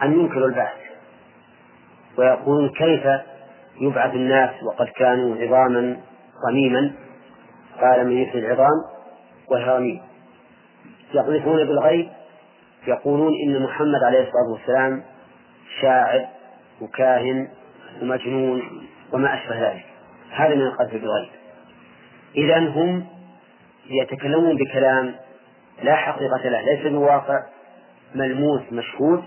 أن 0.03 0.21
ينكروا 0.21 0.47
البعث 0.47 0.83
ويقولون 2.19 2.69
كيف 2.69 3.07
يبعث 3.81 4.15
الناس 4.15 4.51
وقد 4.63 4.87
كانوا 4.87 5.37
عظاما 5.37 5.97
رميما 6.49 6.93
قال 7.81 8.07
من 8.07 8.23
يحيي 8.23 8.47
العظام 8.47 8.85
وهي 9.51 9.65
رميم. 9.65 10.01
يقذفون 11.15 11.57
بالغيب 11.57 12.09
يقولون 12.87 13.33
إن 13.47 13.63
محمد 13.63 14.03
عليه 14.07 14.21
الصلاة 14.21 14.53
والسلام 14.53 15.03
شاعر 15.81 16.27
وكاهن 16.81 17.49
ومجنون 18.03 18.63
وما 19.13 19.35
أشبه 19.35 19.71
ذلك. 19.71 19.85
هذا 20.31 20.55
من 20.55 20.63
القذف 20.63 20.93
بالغيب. 20.93 21.29
إذا 22.37 22.59
هم 22.59 23.07
يتكلمون 23.91 24.57
بكلام 24.57 25.15
لا 25.83 25.97
حقيقة 25.97 26.49
له 26.49 26.61
ليس 26.61 26.87
بواقع 26.87 27.43
ملموس 28.15 28.63
مشهود 28.73 29.23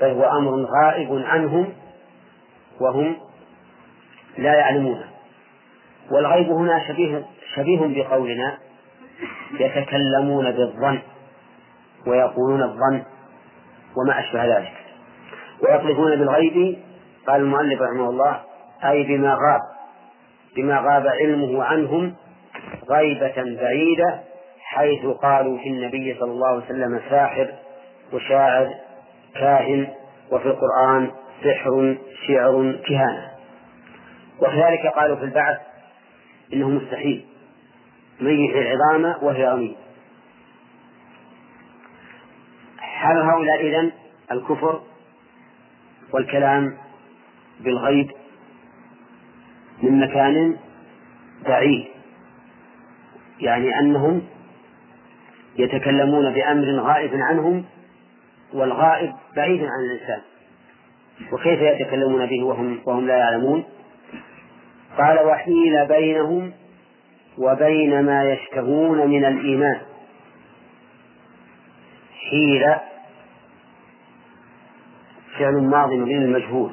بل 0.00 0.08
هو 0.08 0.24
أمر 0.24 0.50
غائب 0.50 1.22
عنهم 1.26 1.72
وهم 2.80 3.16
لا 4.38 4.54
يعلمونه 4.54 5.04
والغيب 6.10 6.50
هنا 6.50 6.88
شبيه 6.88 7.22
شبيه 7.54 7.80
بقولنا 8.04 8.58
يتكلمون 9.60 10.50
بالظن 10.50 10.98
ويقولون 12.06 12.62
الظن 12.62 13.02
وما 13.96 14.20
أشبه 14.20 14.44
ذلك. 14.58 14.72
ويطلقون 15.62 16.16
بالغيب 16.16 16.78
قال 17.26 17.40
المؤلف 17.40 17.82
رحمه 17.82 18.10
الله 18.10 18.40
أي 18.84 19.02
بما 19.02 19.28
غاب 19.34 19.60
بما 20.56 20.76
غاب 20.80 21.06
علمه 21.06 21.64
عنهم 21.64 22.14
غيبة 22.90 23.56
بعيدة 23.60 24.20
حيث 24.64 25.06
قالوا 25.06 25.58
في 25.58 25.68
النبي 25.68 26.16
صلى 26.20 26.30
الله 26.30 26.48
عليه 26.48 26.64
وسلم 26.64 27.00
ساحر 27.10 27.48
وشاعر 28.12 28.74
كاهن 29.34 29.88
وفي 30.30 30.46
القرآن 30.46 31.10
سحر 31.44 31.96
شعر 32.26 32.72
كهانة. 32.88 33.31
وكذلك 34.42 34.86
قالوا 34.96 35.16
في 35.16 35.24
البعث 35.24 35.60
إنه 36.52 36.68
مستحيل. 36.68 37.24
من 38.20 38.50
العظام 38.50 39.14
وهي 39.22 39.48
رميم. 39.48 39.76
حال 42.78 43.16
هؤلاء 43.18 43.60
إذن 43.60 43.92
الكفر 44.32 44.82
والكلام 46.12 46.76
بالغيب 47.60 48.10
من 49.82 50.00
مكان 50.00 50.56
بعيد؟ 51.46 51.86
يعني 53.40 53.78
أنهم 53.80 54.22
يتكلمون 55.58 56.32
بأمر 56.32 56.80
غائب 56.80 57.10
عنهم 57.14 57.64
والغائب 58.52 59.12
بعيد 59.36 59.60
عن 59.60 59.80
الإنسان. 59.90 60.20
وكيف 61.32 61.60
يتكلمون 61.60 62.26
به 62.26 62.44
وهم 62.44 62.80
وهم 62.86 63.06
لا 63.06 63.16
يعلمون؟ 63.16 63.64
قال 64.98 65.26
وحيل 65.26 65.86
بينهم 65.88 66.52
وبين 67.38 68.02
ما 68.04 68.24
يشتهون 68.24 69.08
من 69.08 69.24
الإيمان 69.24 69.80
حيل 72.30 72.74
فعل 75.38 75.62
ماضي 75.62 75.96
من 75.96 76.22
المجهول 76.22 76.72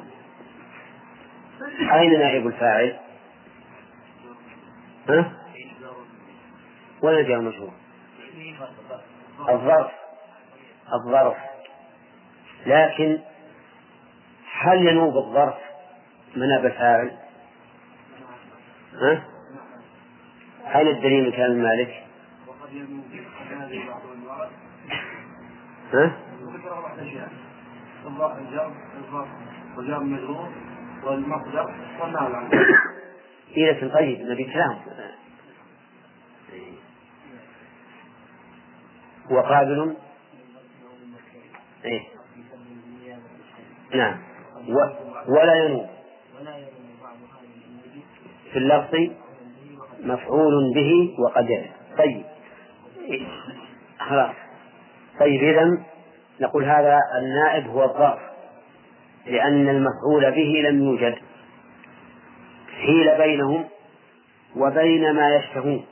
أين 1.92 2.18
نائب 2.18 2.46
الفاعل؟ 2.46 2.96
ها؟ 5.08 5.32
ولا 7.02 7.22
جاء 7.22 7.40
مجهول؟ 7.40 7.70
الظرف 9.48 9.90
الظرف 10.92 11.36
لكن 12.66 13.18
هل 14.52 14.86
ينوب 14.88 15.16
الظرف 15.16 15.58
مناب 16.36 16.66
الفاعل؟ 16.66 17.29
ها؟ 18.94 19.22
أين 20.76 20.88
الدليل 20.88 21.24
من 21.24 21.32
كلام 21.32 21.50
المالك؟ 21.52 22.04
ها؟ 25.92 26.16
الجر 28.38 28.72
وجار 29.76 30.00
مجرور 30.04 30.48
والمصدر 31.04 31.74
والنهي 32.00 32.36
عنه. 32.36 32.50
إيه 33.56 33.92
طيب 33.92 34.20
نبي 34.20 34.44
كلام 34.44 34.78
وقابل 39.30 39.96
إيه؟ 41.84 42.00
نعم 43.94 44.18
و... 44.68 44.78
ولا 45.28 45.64
ينوب 45.64 45.86
في 48.52 48.58
اللفظ 48.58 48.96
مفعول 50.00 50.74
به 50.74 51.14
وقد 51.18 51.64
طيب. 51.98 52.22
خلاص. 53.98 54.34
طيب 55.20 55.42
إذا 55.42 55.78
نقول 56.40 56.64
هذا 56.64 56.98
النائب 57.18 57.66
هو 57.66 57.84
الظرف 57.84 58.18
لأن 59.26 59.68
المفعول 59.68 60.30
به 60.30 60.68
لم 60.68 60.84
يوجد. 60.84 61.14
حيل 62.80 63.18
بينهم 63.18 63.64
وبين 64.56 65.12
ما 65.12 65.36
يشتهون. 65.36 65.84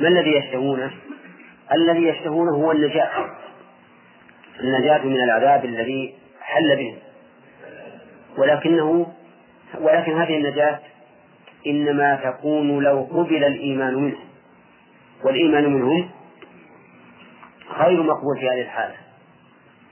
ما 0.00 0.08
الذي 0.08 0.30
يشتهونه؟ 0.36 0.90
الذي 1.72 2.08
يشتهونه 2.08 2.50
هو 2.50 2.72
النجاة. 2.72 3.10
النجاة 4.60 5.04
من 5.04 5.20
العذاب 5.20 5.64
الذي 5.64 6.14
حل 6.40 6.76
بهم 6.76 6.96
ولكنه 8.38 9.06
ولكن 9.80 10.20
هذه 10.20 10.36
النجاة 10.36 10.78
إنما 11.66 12.16
تكون 12.24 12.82
لو 12.82 13.08
قبل 13.10 13.44
الإيمان 13.44 13.94
منهم. 13.94 14.24
والإيمان 15.24 15.72
منهم 15.72 16.10
غير 17.78 18.02
مقبول 18.02 18.38
في 18.38 18.48
هذه 18.48 18.62
الحالة. 18.62 18.94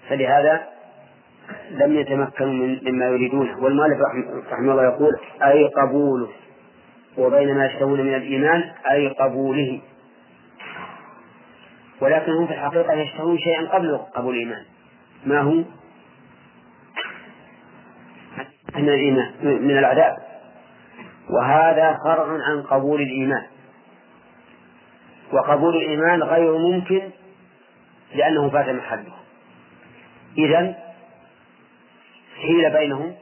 فلهذا 0.09 0.69
لم 1.71 1.97
يتمكنوا 1.97 2.53
من 2.53 2.81
مما 2.85 3.07
يريدونه. 3.07 3.59
والمؤلف 3.59 3.99
رحمه 4.53 4.73
الله 4.73 4.85
يقول 4.85 5.19
أي 5.43 5.65
قبوله 5.65 6.29
وبين 7.19 7.55
ما 7.55 7.67
يشتهون 7.67 8.01
من 8.01 8.15
الإيمان 8.15 8.65
أي 8.91 9.09
قبوله. 9.09 9.81
ولكن 12.01 12.33
هم 12.33 12.47
في 12.47 12.53
الحقيقة 12.53 12.93
يشتهون 12.93 13.39
شيئا 13.39 13.69
قبل 13.69 13.99
قبول 14.15 14.35
الإيمان. 14.35 14.63
ما 15.27 15.41
هو؟ 15.41 15.53
من 18.75 18.89
الإيمان 18.89 19.33
من 19.43 19.79
العذاب. 19.79 20.28
وهذا 21.31 21.99
فرع 22.05 22.43
عن 22.43 22.63
قبول 22.63 23.03
الإيمان. 23.03 23.47
وقبول 25.33 25.77
الإيمان 25.77 26.23
غير 26.23 26.59
ممكن 26.59 27.11
لأنه 28.15 28.51
فات 28.51 28.69
محله. 28.69 29.13
إذا 30.39 30.75
حيل 32.41 32.71
بينهم 32.71 33.15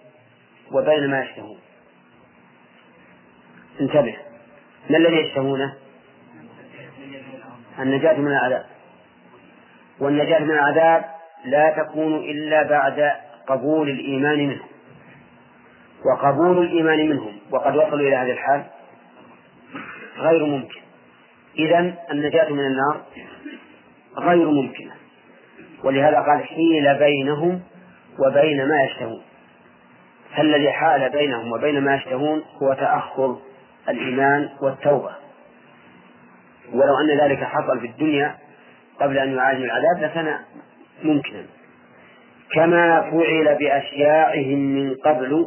وبين 0.72 1.10
ما 1.10 1.20
يشتهون. 1.20 1.58
انتبه. 3.80 4.16
ما 4.90 4.96
الذي 4.96 5.16
يشتهونه؟ 5.16 5.74
النجاة 7.78 8.16
من 8.16 8.28
العذاب. 8.28 8.66
والنجاة 10.00 10.38
من 10.38 10.50
العذاب 10.50 11.04
لا 11.44 11.70
تكون 11.70 12.14
إلا 12.14 12.62
بعد 12.62 13.12
قبول 13.46 13.90
الإيمان 13.90 14.38
منهم. 14.48 14.68
وقبول 16.04 16.58
الإيمان 16.58 17.08
منهم 17.08 17.35
وقد 17.50 17.76
وصلوا 17.76 18.08
إلى 18.08 18.16
هذه 18.16 18.30
الحال 18.30 18.64
غير 20.18 20.46
ممكن. 20.46 20.80
إذا 21.58 21.94
النجاة 22.10 22.48
من 22.48 22.60
النار 22.60 23.02
غير 24.18 24.50
ممكنة. 24.50 24.92
ولهذا 25.84 26.20
قال 26.20 26.44
حيل 26.44 26.98
بينهم 26.98 27.62
وبين 28.18 28.68
ما 28.68 28.84
يشتهون. 28.84 29.22
فالذي 30.36 30.72
حال 30.72 31.10
بينهم 31.10 31.52
وبين 31.52 31.80
ما 31.80 31.94
يشتهون 31.94 32.42
هو 32.62 32.72
تأخر 32.72 33.38
الإيمان 33.88 34.48
والتوبة. 34.60 35.12
ولو 36.72 36.98
أن 37.00 37.20
ذلك 37.20 37.44
حصل 37.44 37.80
في 37.80 37.86
الدنيا 37.86 38.36
قبل 39.00 39.18
أن 39.18 39.34
يعانوا 39.34 39.64
العذاب 39.64 40.02
لكان 40.02 40.38
ممكنا. 41.02 41.46
كما 42.52 43.10
فعل 43.10 43.54
بأشياعهم 43.58 44.58
من 44.58 44.94
قبل 44.94 45.46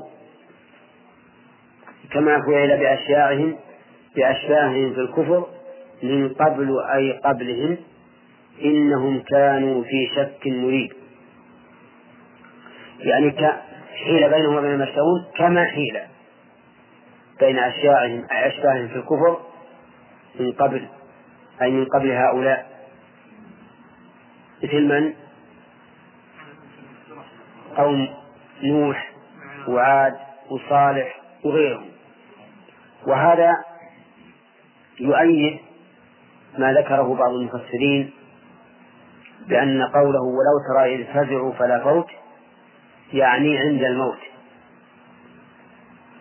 كما 2.12 2.42
فعل 2.42 2.78
بأشياعهم 2.78 3.56
بأشياعهم 4.16 4.94
في 4.94 5.00
الكفر 5.00 5.48
من 6.04 6.30
قبل 6.30 6.80
أي 6.94 7.12
قبلهم 7.12 7.78
إنهم 8.64 9.20
كانوا 9.22 9.84
في 9.84 10.10
شك 10.16 10.48
مريب. 10.48 10.92
يعني 13.00 13.32
حيل 14.06 14.30
بينهم 14.30 14.56
وبين 14.56 14.78
ما 14.78 14.84
يشتهون 14.84 15.26
كما 15.38 15.66
حيل 15.66 16.00
بين 17.40 17.60
أشياعهم 17.60 18.26
أشباههم 18.32 18.88
في 18.88 18.96
الكفر 18.96 19.42
من 20.40 20.52
قبل 20.52 20.88
أي 21.62 21.72
من 21.72 21.86
قبل 21.86 22.12
هؤلاء. 22.12 22.70
مثل 24.64 24.82
من؟ 24.82 25.14
قوم 27.78 28.10
نوح 28.64 29.12
وعاد 29.68 30.16
وصالح 30.50 31.22
وغيرهم. 31.44 31.99
وهذا 33.08 33.56
يؤيد 35.00 35.60
ما 36.58 36.74
ذكره 36.74 37.16
بعض 37.16 37.32
المفسرين 37.32 38.12
بأن 39.48 39.84
قوله 39.84 40.22
ولو 40.22 40.56
ترى 40.74 40.96
إذ 40.96 41.06
فزعوا 41.14 41.54
فلا 41.54 41.84
فوت 41.84 42.08
يعني 43.14 43.58
عند 43.58 43.84
الموت 43.84 44.20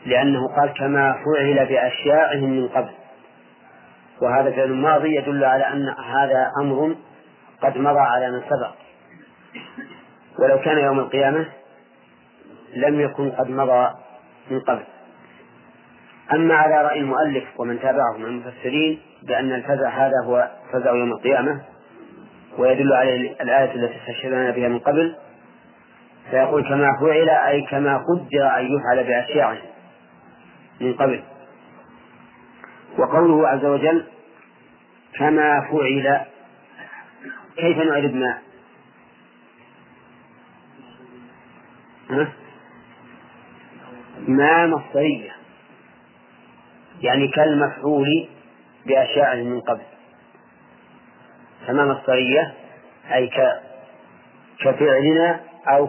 لأنه 0.07 0.49
قال 0.49 0.73
كما 0.73 1.13
فعل 1.13 1.67
بأشياعهم 1.67 2.51
من 2.51 2.69
قبل 2.69 2.91
وهذا 4.23 4.51
فعل 4.51 4.73
ماضي 4.73 5.17
يدل 5.17 5.45
على 5.45 5.65
أن 5.65 5.89
هذا 5.89 6.53
أمر 6.63 6.97
قد 7.63 7.79
مضى 7.79 8.01
على 8.01 8.31
من 8.31 8.41
سبق. 8.41 8.75
ولو 10.39 10.61
كان 10.61 10.79
يوم 10.79 10.99
القيامة 10.99 11.47
لم 12.77 13.01
يكن 13.01 13.31
قد 13.31 13.51
مضى 13.51 13.91
من 14.51 14.61
قبل. 14.61 14.85
أما 16.33 16.55
على 16.55 16.83
رأي 16.85 17.01
المؤلف 17.01 17.45
ومن 17.61 17.81
تابعه 17.81 18.17
من 18.19 18.25
المفسرين 18.25 19.01
بأن 19.23 19.53
الفزع 19.53 19.89
هذا 19.89 20.25
هو 20.25 20.51
فزع 20.73 20.91
يوم 20.91 21.13
القيامة 21.13 21.61
ويدل 22.59 22.93
عليه 22.93 23.33
الآية 23.33 23.75
التي 23.75 23.97
استشهدنا 23.97 24.51
بها 24.51 24.69
من 24.69 24.79
قبل. 24.79 25.17
فيقول 26.31 26.69
كما 26.69 26.89
فعل 27.01 27.29
أي 27.29 27.67
كما 27.71 27.97
قدر 27.97 28.59
أن 28.59 28.65
يفعل 28.65 29.05
بأشياء 29.05 29.59
من 30.81 30.95
قبل. 30.95 31.23
وقوله 32.99 33.49
عز 33.49 33.65
وجل 33.65 34.07
كما 35.19 35.61
فعل 35.61 36.21
كيف 37.57 37.79
نعرف 37.79 38.13
ما؟ 38.15 38.39
ما 44.29 44.67
مصدرية. 44.67 45.38
يعني 47.01 47.29
كالمفعول 47.29 48.29
بأشياء 48.87 49.37
من 49.37 49.61
قبل. 49.61 49.83
فما 51.67 51.85
مصدرية 51.85 52.55
أي 53.15 53.31
كفعلنا 54.59 55.41
أو 55.69 55.89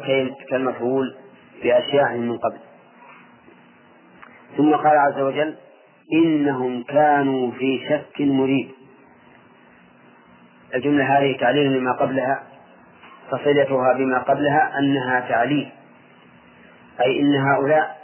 كالمفعول 0.50 1.16
بأشياء 1.64 2.18
من 2.18 2.38
قبل. 2.38 2.58
ثم 4.58 4.76
قال 4.76 4.98
عز 4.98 5.20
وجل 5.20 5.56
إنهم 6.14 6.84
كانوا 6.84 7.52
في 7.52 7.80
شك 7.90 8.22
مريب. 8.22 8.70
الجملة 10.76 11.18
هذه 11.18 11.38
تعليل 11.40 11.78
لما 11.78 11.92
قبلها 11.92 12.44
فصلتها 13.32 13.94
بما 13.94 14.20
قبلها 14.20 14.80
أنها 14.80 15.20
تعليل. 15.20 15.70
أي 17.02 17.20
إن 17.20 17.36
هؤلاء 17.36 18.00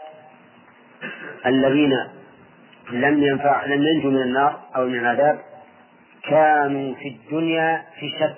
الذين 1.45 1.91
لم 2.91 3.23
ينفع 3.23 3.65
لم 3.65 3.83
ينجوا 3.83 4.11
من 4.11 4.21
النار 4.21 4.61
أو 4.75 4.87
من 4.87 4.99
العذاب 4.99 5.39
كانوا 6.23 6.95
في 6.95 7.07
الدنيا 7.07 7.85
في 7.99 8.09
شك. 8.19 8.35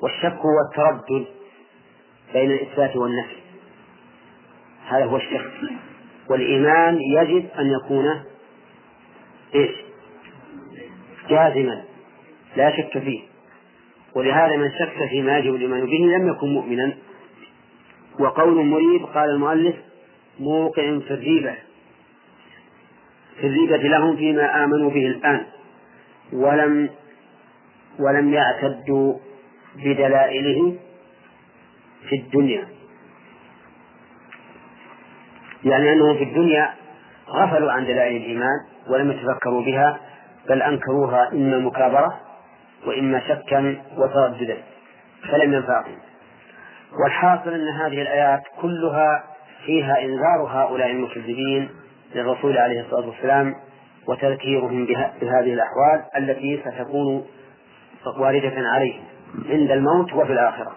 والشك 0.00 0.38
هو 0.38 0.60
التردد 0.70 1.26
بين 2.32 2.50
الإثبات 2.50 2.96
والنفي. 2.96 3.36
هذا 4.88 5.04
هو 5.04 5.16
الشك. 5.16 5.50
والإيمان 6.30 6.98
يجب 7.00 7.46
أن 7.58 7.66
يكون 7.66 8.22
إيش؟ 9.54 9.70
جازما 11.30 11.84
لا 12.56 12.76
شك 12.76 12.98
فيه. 12.98 13.20
ولهذا 14.14 14.56
من 14.56 14.70
شك 14.72 15.08
فيما 15.08 15.38
يجب 15.38 15.54
الإيمان 15.54 15.86
به 15.86 16.16
لم 16.16 16.28
يكن 16.28 16.48
مؤمنا. 16.48 16.94
وقول 18.20 18.66
مريب 18.66 19.04
قال 19.04 19.30
المؤلف 19.30 19.76
موقع 20.40 20.98
في 20.98 21.10
الريبة. 21.10 21.67
في 23.40 23.46
الريبة 23.46 23.76
لهم 23.76 24.16
فيما 24.16 24.64
آمنوا 24.64 24.90
به 24.90 25.06
الآن. 25.06 25.46
ولم 26.32 26.90
ولم 27.98 28.32
يعتدوا 28.34 29.14
بدلائله 29.76 30.76
في 32.08 32.16
الدنيا. 32.16 32.68
يعني 35.64 35.92
أنهم 35.92 36.16
في 36.16 36.24
الدنيا 36.24 36.74
غفلوا 37.28 37.72
عن 37.72 37.84
دلائل 37.84 38.16
الإيمان 38.16 38.58
ولم 38.88 39.10
يتفكروا 39.10 39.62
بها 39.62 40.00
بل 40.48 40.62
أنكروها 40.62 41.32
إما 41.32 41.58
مكابرة 41.58 42.20
وإما 42.86 43.20
شكا 43.20 43.82
وترددا 43.96 44.56
فلم 45.30 45.54
ينفعهم. 45.54 45.98
والحاصل 47.04 47.52
أن 47.52 47.68
هذه 47.68 48.02
الآيات 48.02 48.42
كلها 48.60 49.24
فيها 49.66 50.02
إنذار 50.02 50.46
هؤلاء 50.48 50.90
المكذبين 50.90 51.68
للرسول 52.14 52.58
عليه 52.58 52.80
الصلاة 52.80 53.08
والسلام 53.08 53.54
وتذكيرهم 54.08 54.86
بهذه 55.20 55.54
الأحوال 55.54 56.04
التي 56.16 56.62
ستكون 56.64 57.26
واردة 58.18 58.52
عليهم 58.56 59.04
عند 59.48 59.70
الموت 59.70 60.12
وفي 60.12 60.32
الآخرة. 60.32 60.76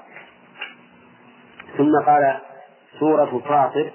ثم 1.78 1.92
قال 2.06 2.38
سورة 3.00 3.42
فاطر. 3.46 3.92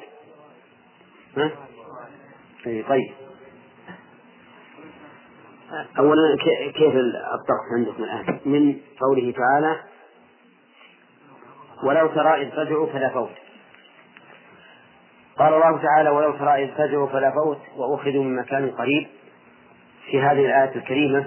طيب. 2.65 3.13
أولا 5.99 6.37
كيف 6.75 6.95
الطقس 6.95 7.73
عندكم 7.79 8.05
الآن؟ 8.05 8.41
من 8.47 8.77
قوله 9.01 9.33
تعالى 9.33 9.77
ولو 11.83 12.07
ترى 12.07 12.43
إذ 12.43 12.51
فزعوا 12.51 12.87
فلا 12.87 13.09
فوت 13.09 13.31
قال 15.39 15.55
الله 15.55 15.83
تعالى 15.83 16.11
ولو 16.11 16.33
ترى 16.33 16.65
إذ 16.65 16.75
فزعوا 16.75 17.09
فلا 17.09 17.31
فوت 17.31 17.59
وأخذوا 17.77 18.25
من 18.25 18.37
مكان 18.37 18.71
قريب. 18.71 19.07
في 20.11 20.21
هذه 20.21 20.47
الآية 20.47 20.75
الكريمة 20.77 21.27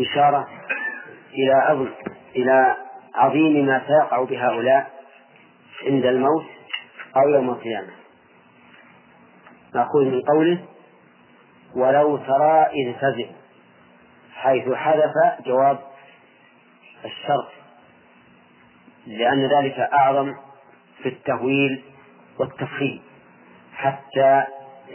إشارة 0.00 0.48
إلى 1.32 1.52
عظم 1.52 1.88
إلى 2.36 2.76
عظيم 3.14 3.66
ما 3.66 3.82
سيقع 3.86 4.24
بهؤلاء 4.24 4.90
عند 5.86 6.04
الموت 6.04 6.44
أو 7.16 7.28
يوم 7.28 7.50
القيامة. 7.50 7.90
مأخوذ 9.74 10.04
من 10.04 10.20
قوله 10.22 10.64
ولو 11.76 12.16
ترى 12.16 12.66
إذ 12.66 12.94
فزع 12.94 13.26
حيث 14.34 14.72
حذف 14.72 15.12
جواب 15.46 15.78
الشرط 17.04 17.48
لأن 19.06 19.46
ذلك 19.46 19.78
أعظم 19.78 20.34
في 21.02 21.08
التهويل 21.08 21.82
والتفخيم 22.38 23.00
حتى 23.74 24.44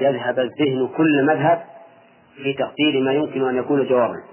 يذهب 0.02 0.39
الذهن 0.39 0.89
كل 0.97 1.25
مذهب 1.25 1.63
في 2.36 2.54
تقدير 2.54 3.02
ما 3.02 3.13
يمكن 3.13 3.49
أن 3.49 3.58
يكون 3.58 3.88
جوابا. 3.88 4.23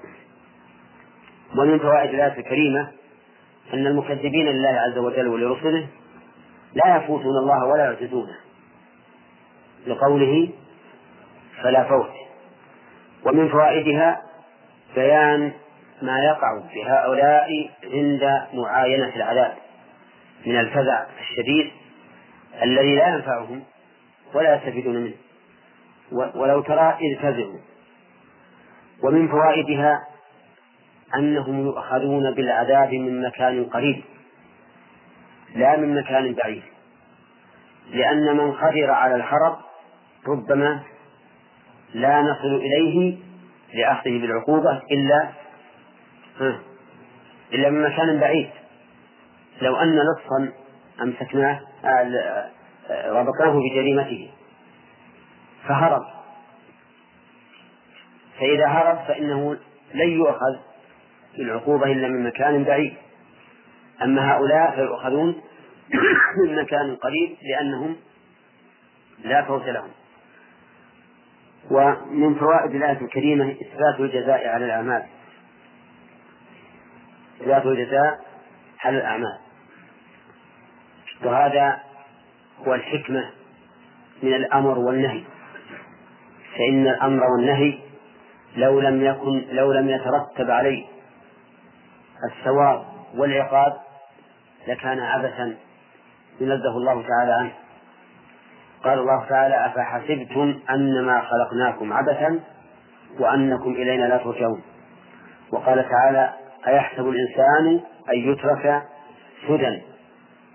ومن 1.59 1.79
فوائد 1.79 2.15
الآية 2.15 2.39
الكريمة 2.39 2.91
أن 3.75 3.87
المكذبين 3.87 4.47
لله 4.47 4.81
عز 4.81 4.99
وجل 4.99 5.29
ولرسله 5.29 5.87
لا 6.75 6.97
يفوتون 6.97 7.37
الله 7.37 7.65
ولا 7.65 7.85
يعجزونه 7.85 8.37
لقوله 9.87 10.49
فلا 11.63 11.85
فوت. 11.85 12.11
ومن 13.25 13.49
فوائدها 13.49 14.23
بيان 14.95 15.53
ما 16.03 16.19
يقع 16.19 16.61
بهؤلاء 16.75 17.71
عند 17.85 18.43
معاينة 18.55 19.17
العذاب 19.17 19.55
من 20.47 20.61
الفزع 20.61 21.07
الشديد 21.21 21.71
الذي 22.63 22.97
لا 22.97 23.09
ينفعهم 23.09 23.63
ولا 24.35 24.57
يستفيدون 24.57 24.97
منه. 24.97 25.15
ولو 26.13 26.63
ترى 26.63 26.99
إذ 27.01 27.19
فزعوا. 27.19 27.59
ومن 29.03 29.29
فوائدها 29.29 30.01
أنهم 31.15 31.67
يؤخذون 31.67 32.35
بالعذاب 32.35 32.93
من 32.95 33.23
مكان 33.23 33.65
قريب 33.65 34.05
لا 35.55 35.77
من 35.77 35.95
مكان 35.95 36.35
بعيد. 36.35 36.63
لأن 37.91 38.37
من 38.37 38.53
قدر 38.53 38.91
على 38.91 39.15
الهرب 39.15 39.57
ربما 40.29 40.81
لا 41.95 42.23
نصل 42.23 42.55
إليه 42.55 43.19
لأخذه 43.75 44.21
بالعقوبة 44.21 44.83
إلا 44.91 45.29
إلا 47.53 47.71
من 47.71 47.83
مكان 47.83 48.21
بعيد. 48.21 48.51
لو 49.63 49.77
أن 49.77 49.99
لصا 49.99 50.53
أمسكناه 51.03 51.61
ربطناه 52.91 53.61
بجريمته. 53.61 54.31
فهرب. 55.69 56.03
فإذا 58.41 58.67
هرب 58.67 58.99
فإنه 59.09 59.57
لن 59.95 60.09
يؤخذ 60.09 60.57
بالعقوبة 61.39 61.93
إلا 61.93 62.09
من 62.09 62.25
مكان 62.27 62.65
بعيد. 62.65 62.95
أما 64.03 64.33
هؤلاء 64.33 64.75
فيؤخذون 64.75 65.43
من 66.45 66.57
مكان 66.63 66.97
قريب 66.97 67.37
لأنهم 67.43 67.97
لا 69.25 69.45
فوت 69.45 69.69
لهم. 69.69 69.91
ومن 71.71 72.35
فوائد 72.35 72.75
الآية 72.75 73.01
الكريمة 73.01 73.51
إثبات 73.51 74.01
الجزاء 74.01 74.49
على 74.49 74.65
الأعمال. 74.65 75.07
إثبات 77.41 77.67
الجزاء 77.67 78.21
على 78.85 78.99
الأعمال. 78.99 79.46
وهذا 81.25 81.79
هو 82.67 82.75
الحكمة 82.75 83.31
من 84.23 84.35
الأمر 84.35 84.79
والنهي. 84.79 85.25
فإن 86.57 86.87
الأمر 86.87 87.23
والنهي 87.25 87.79
لو 88.57 88.81
لم 88.81 89.05
يكن 89.05 89.45
لو 89.51 89.73
لم 89.73 89.89
يترتب 89.89 90.51
عليه 90.51 90.87
الثواب 92.31 92.85
والعقاب 93.15 93.73
لكان 94.69 95.01
عبثا. 95.01 95.57
ينزه 96.41 96.77
الله 96.77 97.05
تعالى 97.09 97.33
عنه. 97.33 97.53
قال 98.85 98.99
الله 98.99 99.25
تعالى 99.29 99.67
أفحسبتم 99.67 100.61
أنما 100.71 101.21
خلقناكم 101.21 101.93
عبثا 101.93 102.41
وأنكم 103.19 103.73
إلينا 103.73 104.05
لا 104.05 104.17
ترجعون. 104.17 104.63
وقال 105.53 105.89
تعالى 105.89 106.33
أيحسب 106.67 107.09
الإنسان 107.09 107.81
أن 108.13 108.33
يترك 108.33 108.83
سدى 109.49 109.83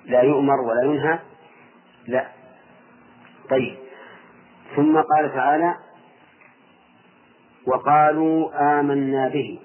لا 0.06 0.22
يؤمر 0.22 0.62
ولا 0.62 0.84
ينهى؟ 0.84 1.20
لا. 2.08 2.28
طيب. 3.50 3.78
ثم 4.76 4.98
قال 4.98 5.34
تعالى 5.34 5.76
وقالوا 7.68 8.52
آمنا 8.80 9.28
به 9.28 9.60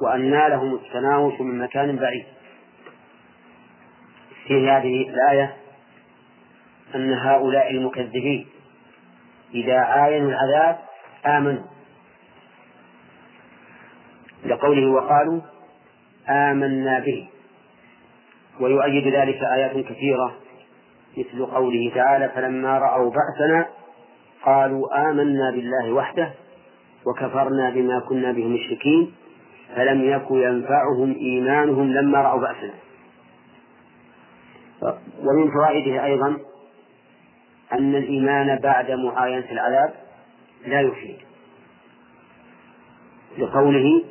وأنى 0.00 0.48
لهم 0.48 0.74
التناوش 0.74 1.40
من 1.40 1.58
مكان 1.58 1.96
بعيد. 1.96 2.26
في 4.46 4.70
هذه 4.70 5.08
الآية 5.08 5.56
أن 6.94 7.12
هؤلاء 7.12 7.70
المكذبين 7.70 8.46
إذا 9.54 9.78
عاينوا 9.78 10.30
العذاب 10.30 10.78
آمنوا. 11.26 11.64
لقوله 14.46 14.90
وقالوا 14.90 15.40
آمنا 16.28 17.00
به. 17.00 17.28
ويؤيد 18.60 19.06
ذلك 19.14 19.42
آيات 19.54 19.86
كثيرة 19.86 20.34
مثل 21.18 21.46
قوله 21.46 21.92
تعالى 21.94 22.28
فلما 22.28 22.78
رأوا 22.78 23.10
بأسنا 23.10 23.66
قالوا 24.44 25.10
آمنا 25.10 25.50
بالله 25.50 25.92
وحده 25.92 26.30
وكفرنا 27.06 27.70
بما 27.70 28.00
كنا 28.00 28.32
به 28.32 28.46
مشركين 28.46 29.12
فلم 29.76 30.04
يكن 30.04 30.34
ينفعهم 30.34 31.14
إيمانهم 31.20 31.92
لما 31.92 32.18
رأوا 32.22 32.40
بأسنا. 32.40 32.74
ومن 35.22 35.50
فوائده 35.50 36.04
أيضا 36.04 36.36
أن 37.72 37.94
الإيمان 37.94 38.58
بعد 38.58 38.90
معاينة 38.90 39.52
العذاب 39.52 39.94
لا 40.66 40.80
يفيد 40.80 41.16
لقوله 43.38 44.04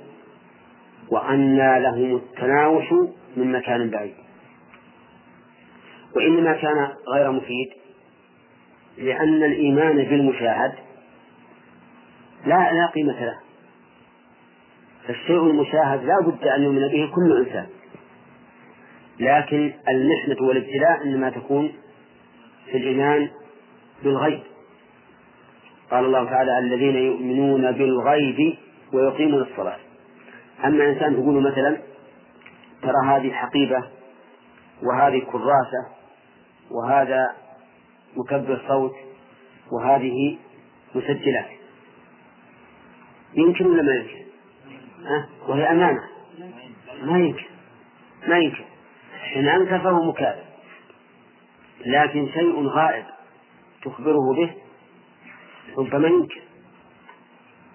وأنى 1.09 1.79
لهم 1.79 2.15
التناوش 2.15 2.91
من 3.37 3.51
مكان 3.51 3.89
بعيد. 3.89 4.22
وإنما 6.15 6.53
كان 6.53 6.89
غير 7.07 7.31
مفيد 7.31 7.69
لأن 8.97 9.43
الإيمان 9.43 9.95
بالمشاهد 9.95 10.73
لا 12.45 12.71
لا 12.73 12.87
قيمة 12.95 13.25
له. 13.25 13.39
فالشيء 15.07 15.39
المشاهد 15.39 16.03
لا 16.03 16.19
بد 16.25 16.47
أن 16.47 16.63
يؤمن 16.63 16.87
به 16.87 17.11
كل 17.15 17.37
إنسان. 17.45 17.67
لكن 19.19 19.73
المحنة 19.89 20.47
والابتلاء 20.47 21.03
إنما 21.03 21.29
تكون 21.29 21.73
في 22.71 22.77
الإيمان 22.77 23.29
بالغيب. 24.03 24.39
قال 25.91 26.05
الله 26.05 26.25
تعالى 26.25 26.59
الذين 26.59 26.95
يؤمنون 26.95 27.71
بالغيب 27.71 28.57
ويقيمون 28.93 29.41
الصلاة. 29.41 29.77
أما 30.65 30.89
إنسان 30.89 31.13
تقول 31.13 31.43
مثلا 31.51 31.77
ترى 32.81 33.07
هذه 33.07 33.31
حقيبة 33.31 33.83
وهذه 34.83 35.21
كراسة 35.31 36.02
وهذا 36.73 37.35
مكبر 38.17 38.61
صوت 38.67 38.95
وهذه 39.71 40.37
مسجلات. 40.95 41.49
يمكن 43.33 43.65
ولا 43.65 43.81
ما 43.81 43.93
يمكن؟ 43.93 44.23
أه؟ 45.05 45.27
وهي 45.47 45.71
أمانة. 45.71 46.03
ما 47.03 47.19
يمكن. 47.19 47.45
ما 48.27 48.37
يمكن. 48.37 48.63
إن 49.35 49.47
أنكر 49.47 49.79
فهو 49.79 50.03
مكابر 50.03 50.43
لكن 51.85 52.27
شيء 52.33 52.67
غائب 52.67 53.05
تخبره 53.83 54.33
به 54.37 54.53
ربما 55.77 56.07
ينكر 56.07 56.41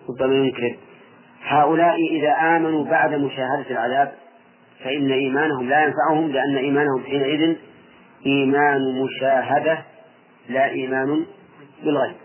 ربما 0.08 0.34
ينكر 0.34 0.76
هؤلاء 1.42 1.96
إذا 2.10 2.32
آمنوا 2.32 2.84
بعد 2.84 3.14
مشاهدة 3.14 3.70
العذاب 3.70 4.14
فإن 4.84 5.12
إيمانهم 5.12 5.68
لا 5.68 5.84
ينفعهم 5.84 6.32
لأن 6.32 6.56
إيمانهم 6.56 7.04
حينئذ 7.04 7.56
إيمان 8.26 9.02
مشاهدة 9.02 9.84
لا 10.48 10.70
إيمان 10.70 11.26
بالغيب. 11.84 12.16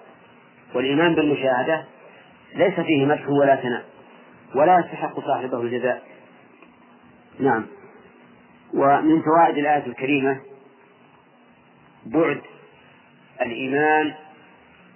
والإيمان 0.76 1.16
بالمشاهدة 1.16 1.86
ليس 2.56 2.80
فيه 2.80 3.06
مدح 3.06 3.30
ولا 3.30 3.56
ثناء 3.56 3.86
ولا 4.56 4.80
يستحق 4.80 5.20
صاحبه 5.20 5.62
الجزاء. 5.62 6.04
نعم. 7.40 7.66
ومن 8.74 9.22
فوائد 9.22 9.58
الآية 9.58 9.86
الكريمة 9.86 10.40
بعد 12.06 12.42
الإيمان 13.42 14.14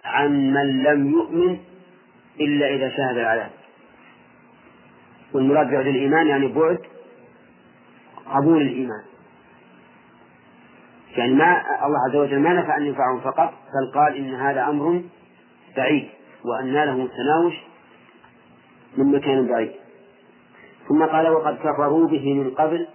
عن 0.05 0.53
من 0.53 0.83
لم 0.83 1.12
يؤمن 1.12 1.57
إلا 2.39 2.67
إذا 2.75 2.89
شاهد 2.89 3.17
العذاب. 3.17 3.51
والمراد 5.33 5.71
بعد 5.71 5.88
الإيمان 5.88 6.27
يعني 6.27 6.47
بعد 6.47 6.79
قبول 8.25 8.62
الإيمان. 8.62 9.03
يعني 11.17 11.34
ما 11.34 11.62
الله 11.86 11.99
عز 12.10 12.15
وجل 12.15 12.39
ما 12.39 12.53
نفع 12.53 12.77
أن 12.77 12.86
ينفعهم 12.86 13.19
فقط 13.19 13.49
بل 13.49 13.99
قال 13.99 14.15
إن 14.15 14.36
هذا 14.36 14.67
أمر 14.69 15.01
بعيد 15.77 16.10
وأن 16.45 16.73
لهم 16.73 17.01
التناوش 17.01 17.53
من 18.97 19.12
مكان 19.12 19.47
بعيد. 19.47 19.71
ثم 20.88 21.06
قال 21.06 21.30
وقد 21.30 21.58
كفروا 21.58 22.08
به 22.08 22.34
من 22.34 22.51
قبل 22.51 22.88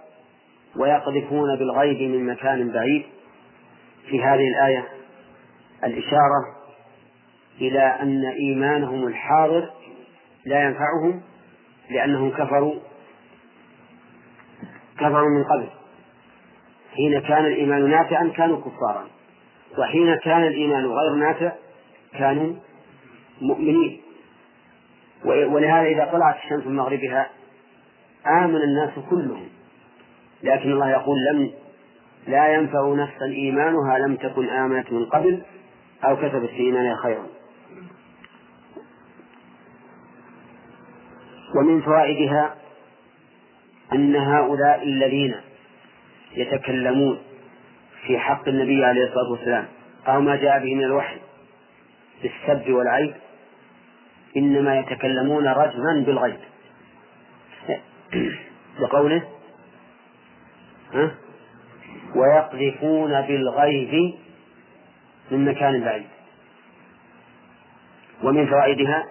ويقذفون 0.75 1.55
بالغيب 1.55 2.11
من 2.11 2.25
مكان 2.25 2.71
بعيد. 2.71 3.03
في 4.09 4.23
هذه 4.23 4.47
الآية 4.47 4.87
الإشارة 5.83 6.45
إلى 7.61 7.81
أن 7.81 8.25
إيمانهم 8.25 9.07
الحاضر 9.07 9.69
لا 10.45 10.63
ينفعهم 10.63 11.21
لأنهم 11.89 12.31
كفروا 12.31 12.75
كفروا 14.97 15.29
من 15.29 15.43
قبل. 15.43 15.82
حين 16.95 17.19
كان 17.19 17.45
الإيمان 17.45 17.89
نافعا 17.89 18.31
كانوا 18.37 18.61
كفارا. 18.61 19.07
وحين 19.77 20.15
كان 20.15 20.43
الإيمان 20.43 20.85
غير 20.85 21.13
نافع 21.15 21.51
كانوا 22.19 22.53
مؤمنين. 23.41 24.01
ولهذا 25.25 25.87
إذا 25.87 26.09
طلعت 26.11 26.35
الشمس 26.43 26.67
من 26.67 26.75
مغربها 26.75 27.29
آمن 28.27 28.55
الناس 28.55 28.91
كلهم. 29.09 29.49
لكن 30.43 30.71
الله 30.71 30.89
يقول 30.89 31.17
لم 31.31 31.51
لا 32.27 32.53
ينفع 32.53 32.93
نفسا 32.93 33.25
إيمانها 33.25 33.97
لم 33.97 34.15
تكن 34.15 34.49
آمنت 34.49 34.91
من 34.91 35.05
قبل 35.05 35.41
أو 36.03 36.15
كتبت 36.15 36.49
في 36.49 36.57
إيمانها 36.57 36.95
خيرا. 36.95 37.27
ومن 41.55 41.81
فوائدها 41.81 42.55
أن 43.93 44.15
هؤلاء 44.15 44.83
الذين 44.83 45.35
يتكلمون 46.35 47.19
في 48.07 48.19
حق 48.19 48.47
النبي 48.47 48.85
عليه 48.85 49.03
الصلاة 49.03 49.31
والسلام. 49.31 49.67
أو 50.07 50.21
ما 50.21 50.35
جاء 50.35 50.59
به 50.59 50.75
من 50.75 50.83
الوحي 50.83 51.17
بالسب 52.23 52.71
والعيب 52.71 53.13
إنما 54.37 54.79
يتكلمون 54.79 55.47
رجما 55.47 56.03
بالغيب. 56.05 56.39
لقوله 58.79 59.23
ها؟ 60.93 61.11
ويقذفون 62.15 63.21
بالغيب 63.21 64.13
من 65.31 65.45
مكان 65.45 65.83
بعيد. 65.83 66.07
ومن 68.23 68.47
فوائدها 68.47 69.05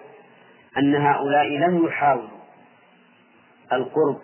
أن 0.77 0.95
هؤلاء 0.95 1.47
لم 1.47 1.85
يحاولوا 1.85 2.43
القرب 3.73 4.21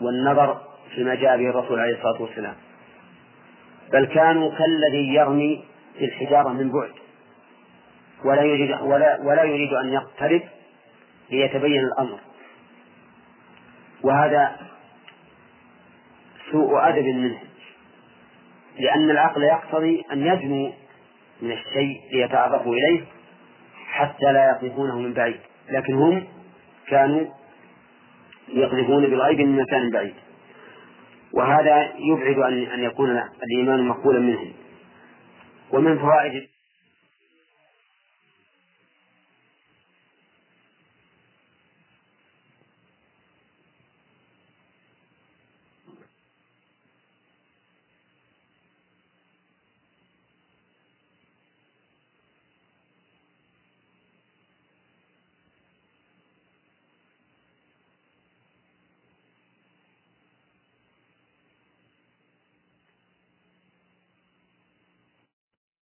والنظر 0.00 0.67
فيما 0.94 1.14
جاء 1.14 1.36
به 1.36 1.50
الرسول 1.50 1.80
عليه 1.80 1.96
الصلاة 1.96 2.22
والسلام. 2.22 2.54
بل 3.92 4.06
كانوا 4.06 4.50
كالذي 4.50 5.14
يرمي 5.14 5.64
الحجارة 6.00 6.48
من 6.48 6.72
بعد. 6.72 6.92
ولا 8.24 8.42
يريد 8.42 8.70
ولا 8.70 9.18
ولا 9.20 9.42
يريد 9.42 9.72
أن 9.72 9.92
يقترب 9.92 10.42
ليتبين 11.30 11.84
الأمر. 11.84 12.18
وهذا 14.02 14.56
سوء 16.52 16.88
أدب 16.88 17.04
منه. 17.04 17.38
لأن 18.78 19.10
العقل 19.10 19.42
يقتضي 19.42 20.04
أن 20.12 20.26
يدنو 20.26 20.72
من 21.42 21.52
الشيء 21.52 22.00
ليتعرفوا 22.12 22.74
إليه 22.74 23.04
حتى 23.86 24.32
لا 24.32 24.48
يقذفونه 24.48 24.98
من 24.98 25.12
بعيد. 25.12 25.40
لكن 25.70 25.94
هم 25.94 26.24
كانوا 26.88 27.26
يقذفون 28.48 29.06
بالغيب 29.06 29.40
من 29.40 29.62
مكان 29.62 29.90
بعيد. 29.90 30.14
وهذا 31.32 31.92
يبعد 31.98 32.38
أن 32.74 32.82
يكون 32.84 33.22
الإيمان 33.42 33.88
مقبولا 33.88 34.18
منهم. 34.20 34.52
ومن 35.72 35.98
فوائد 35.98 36.48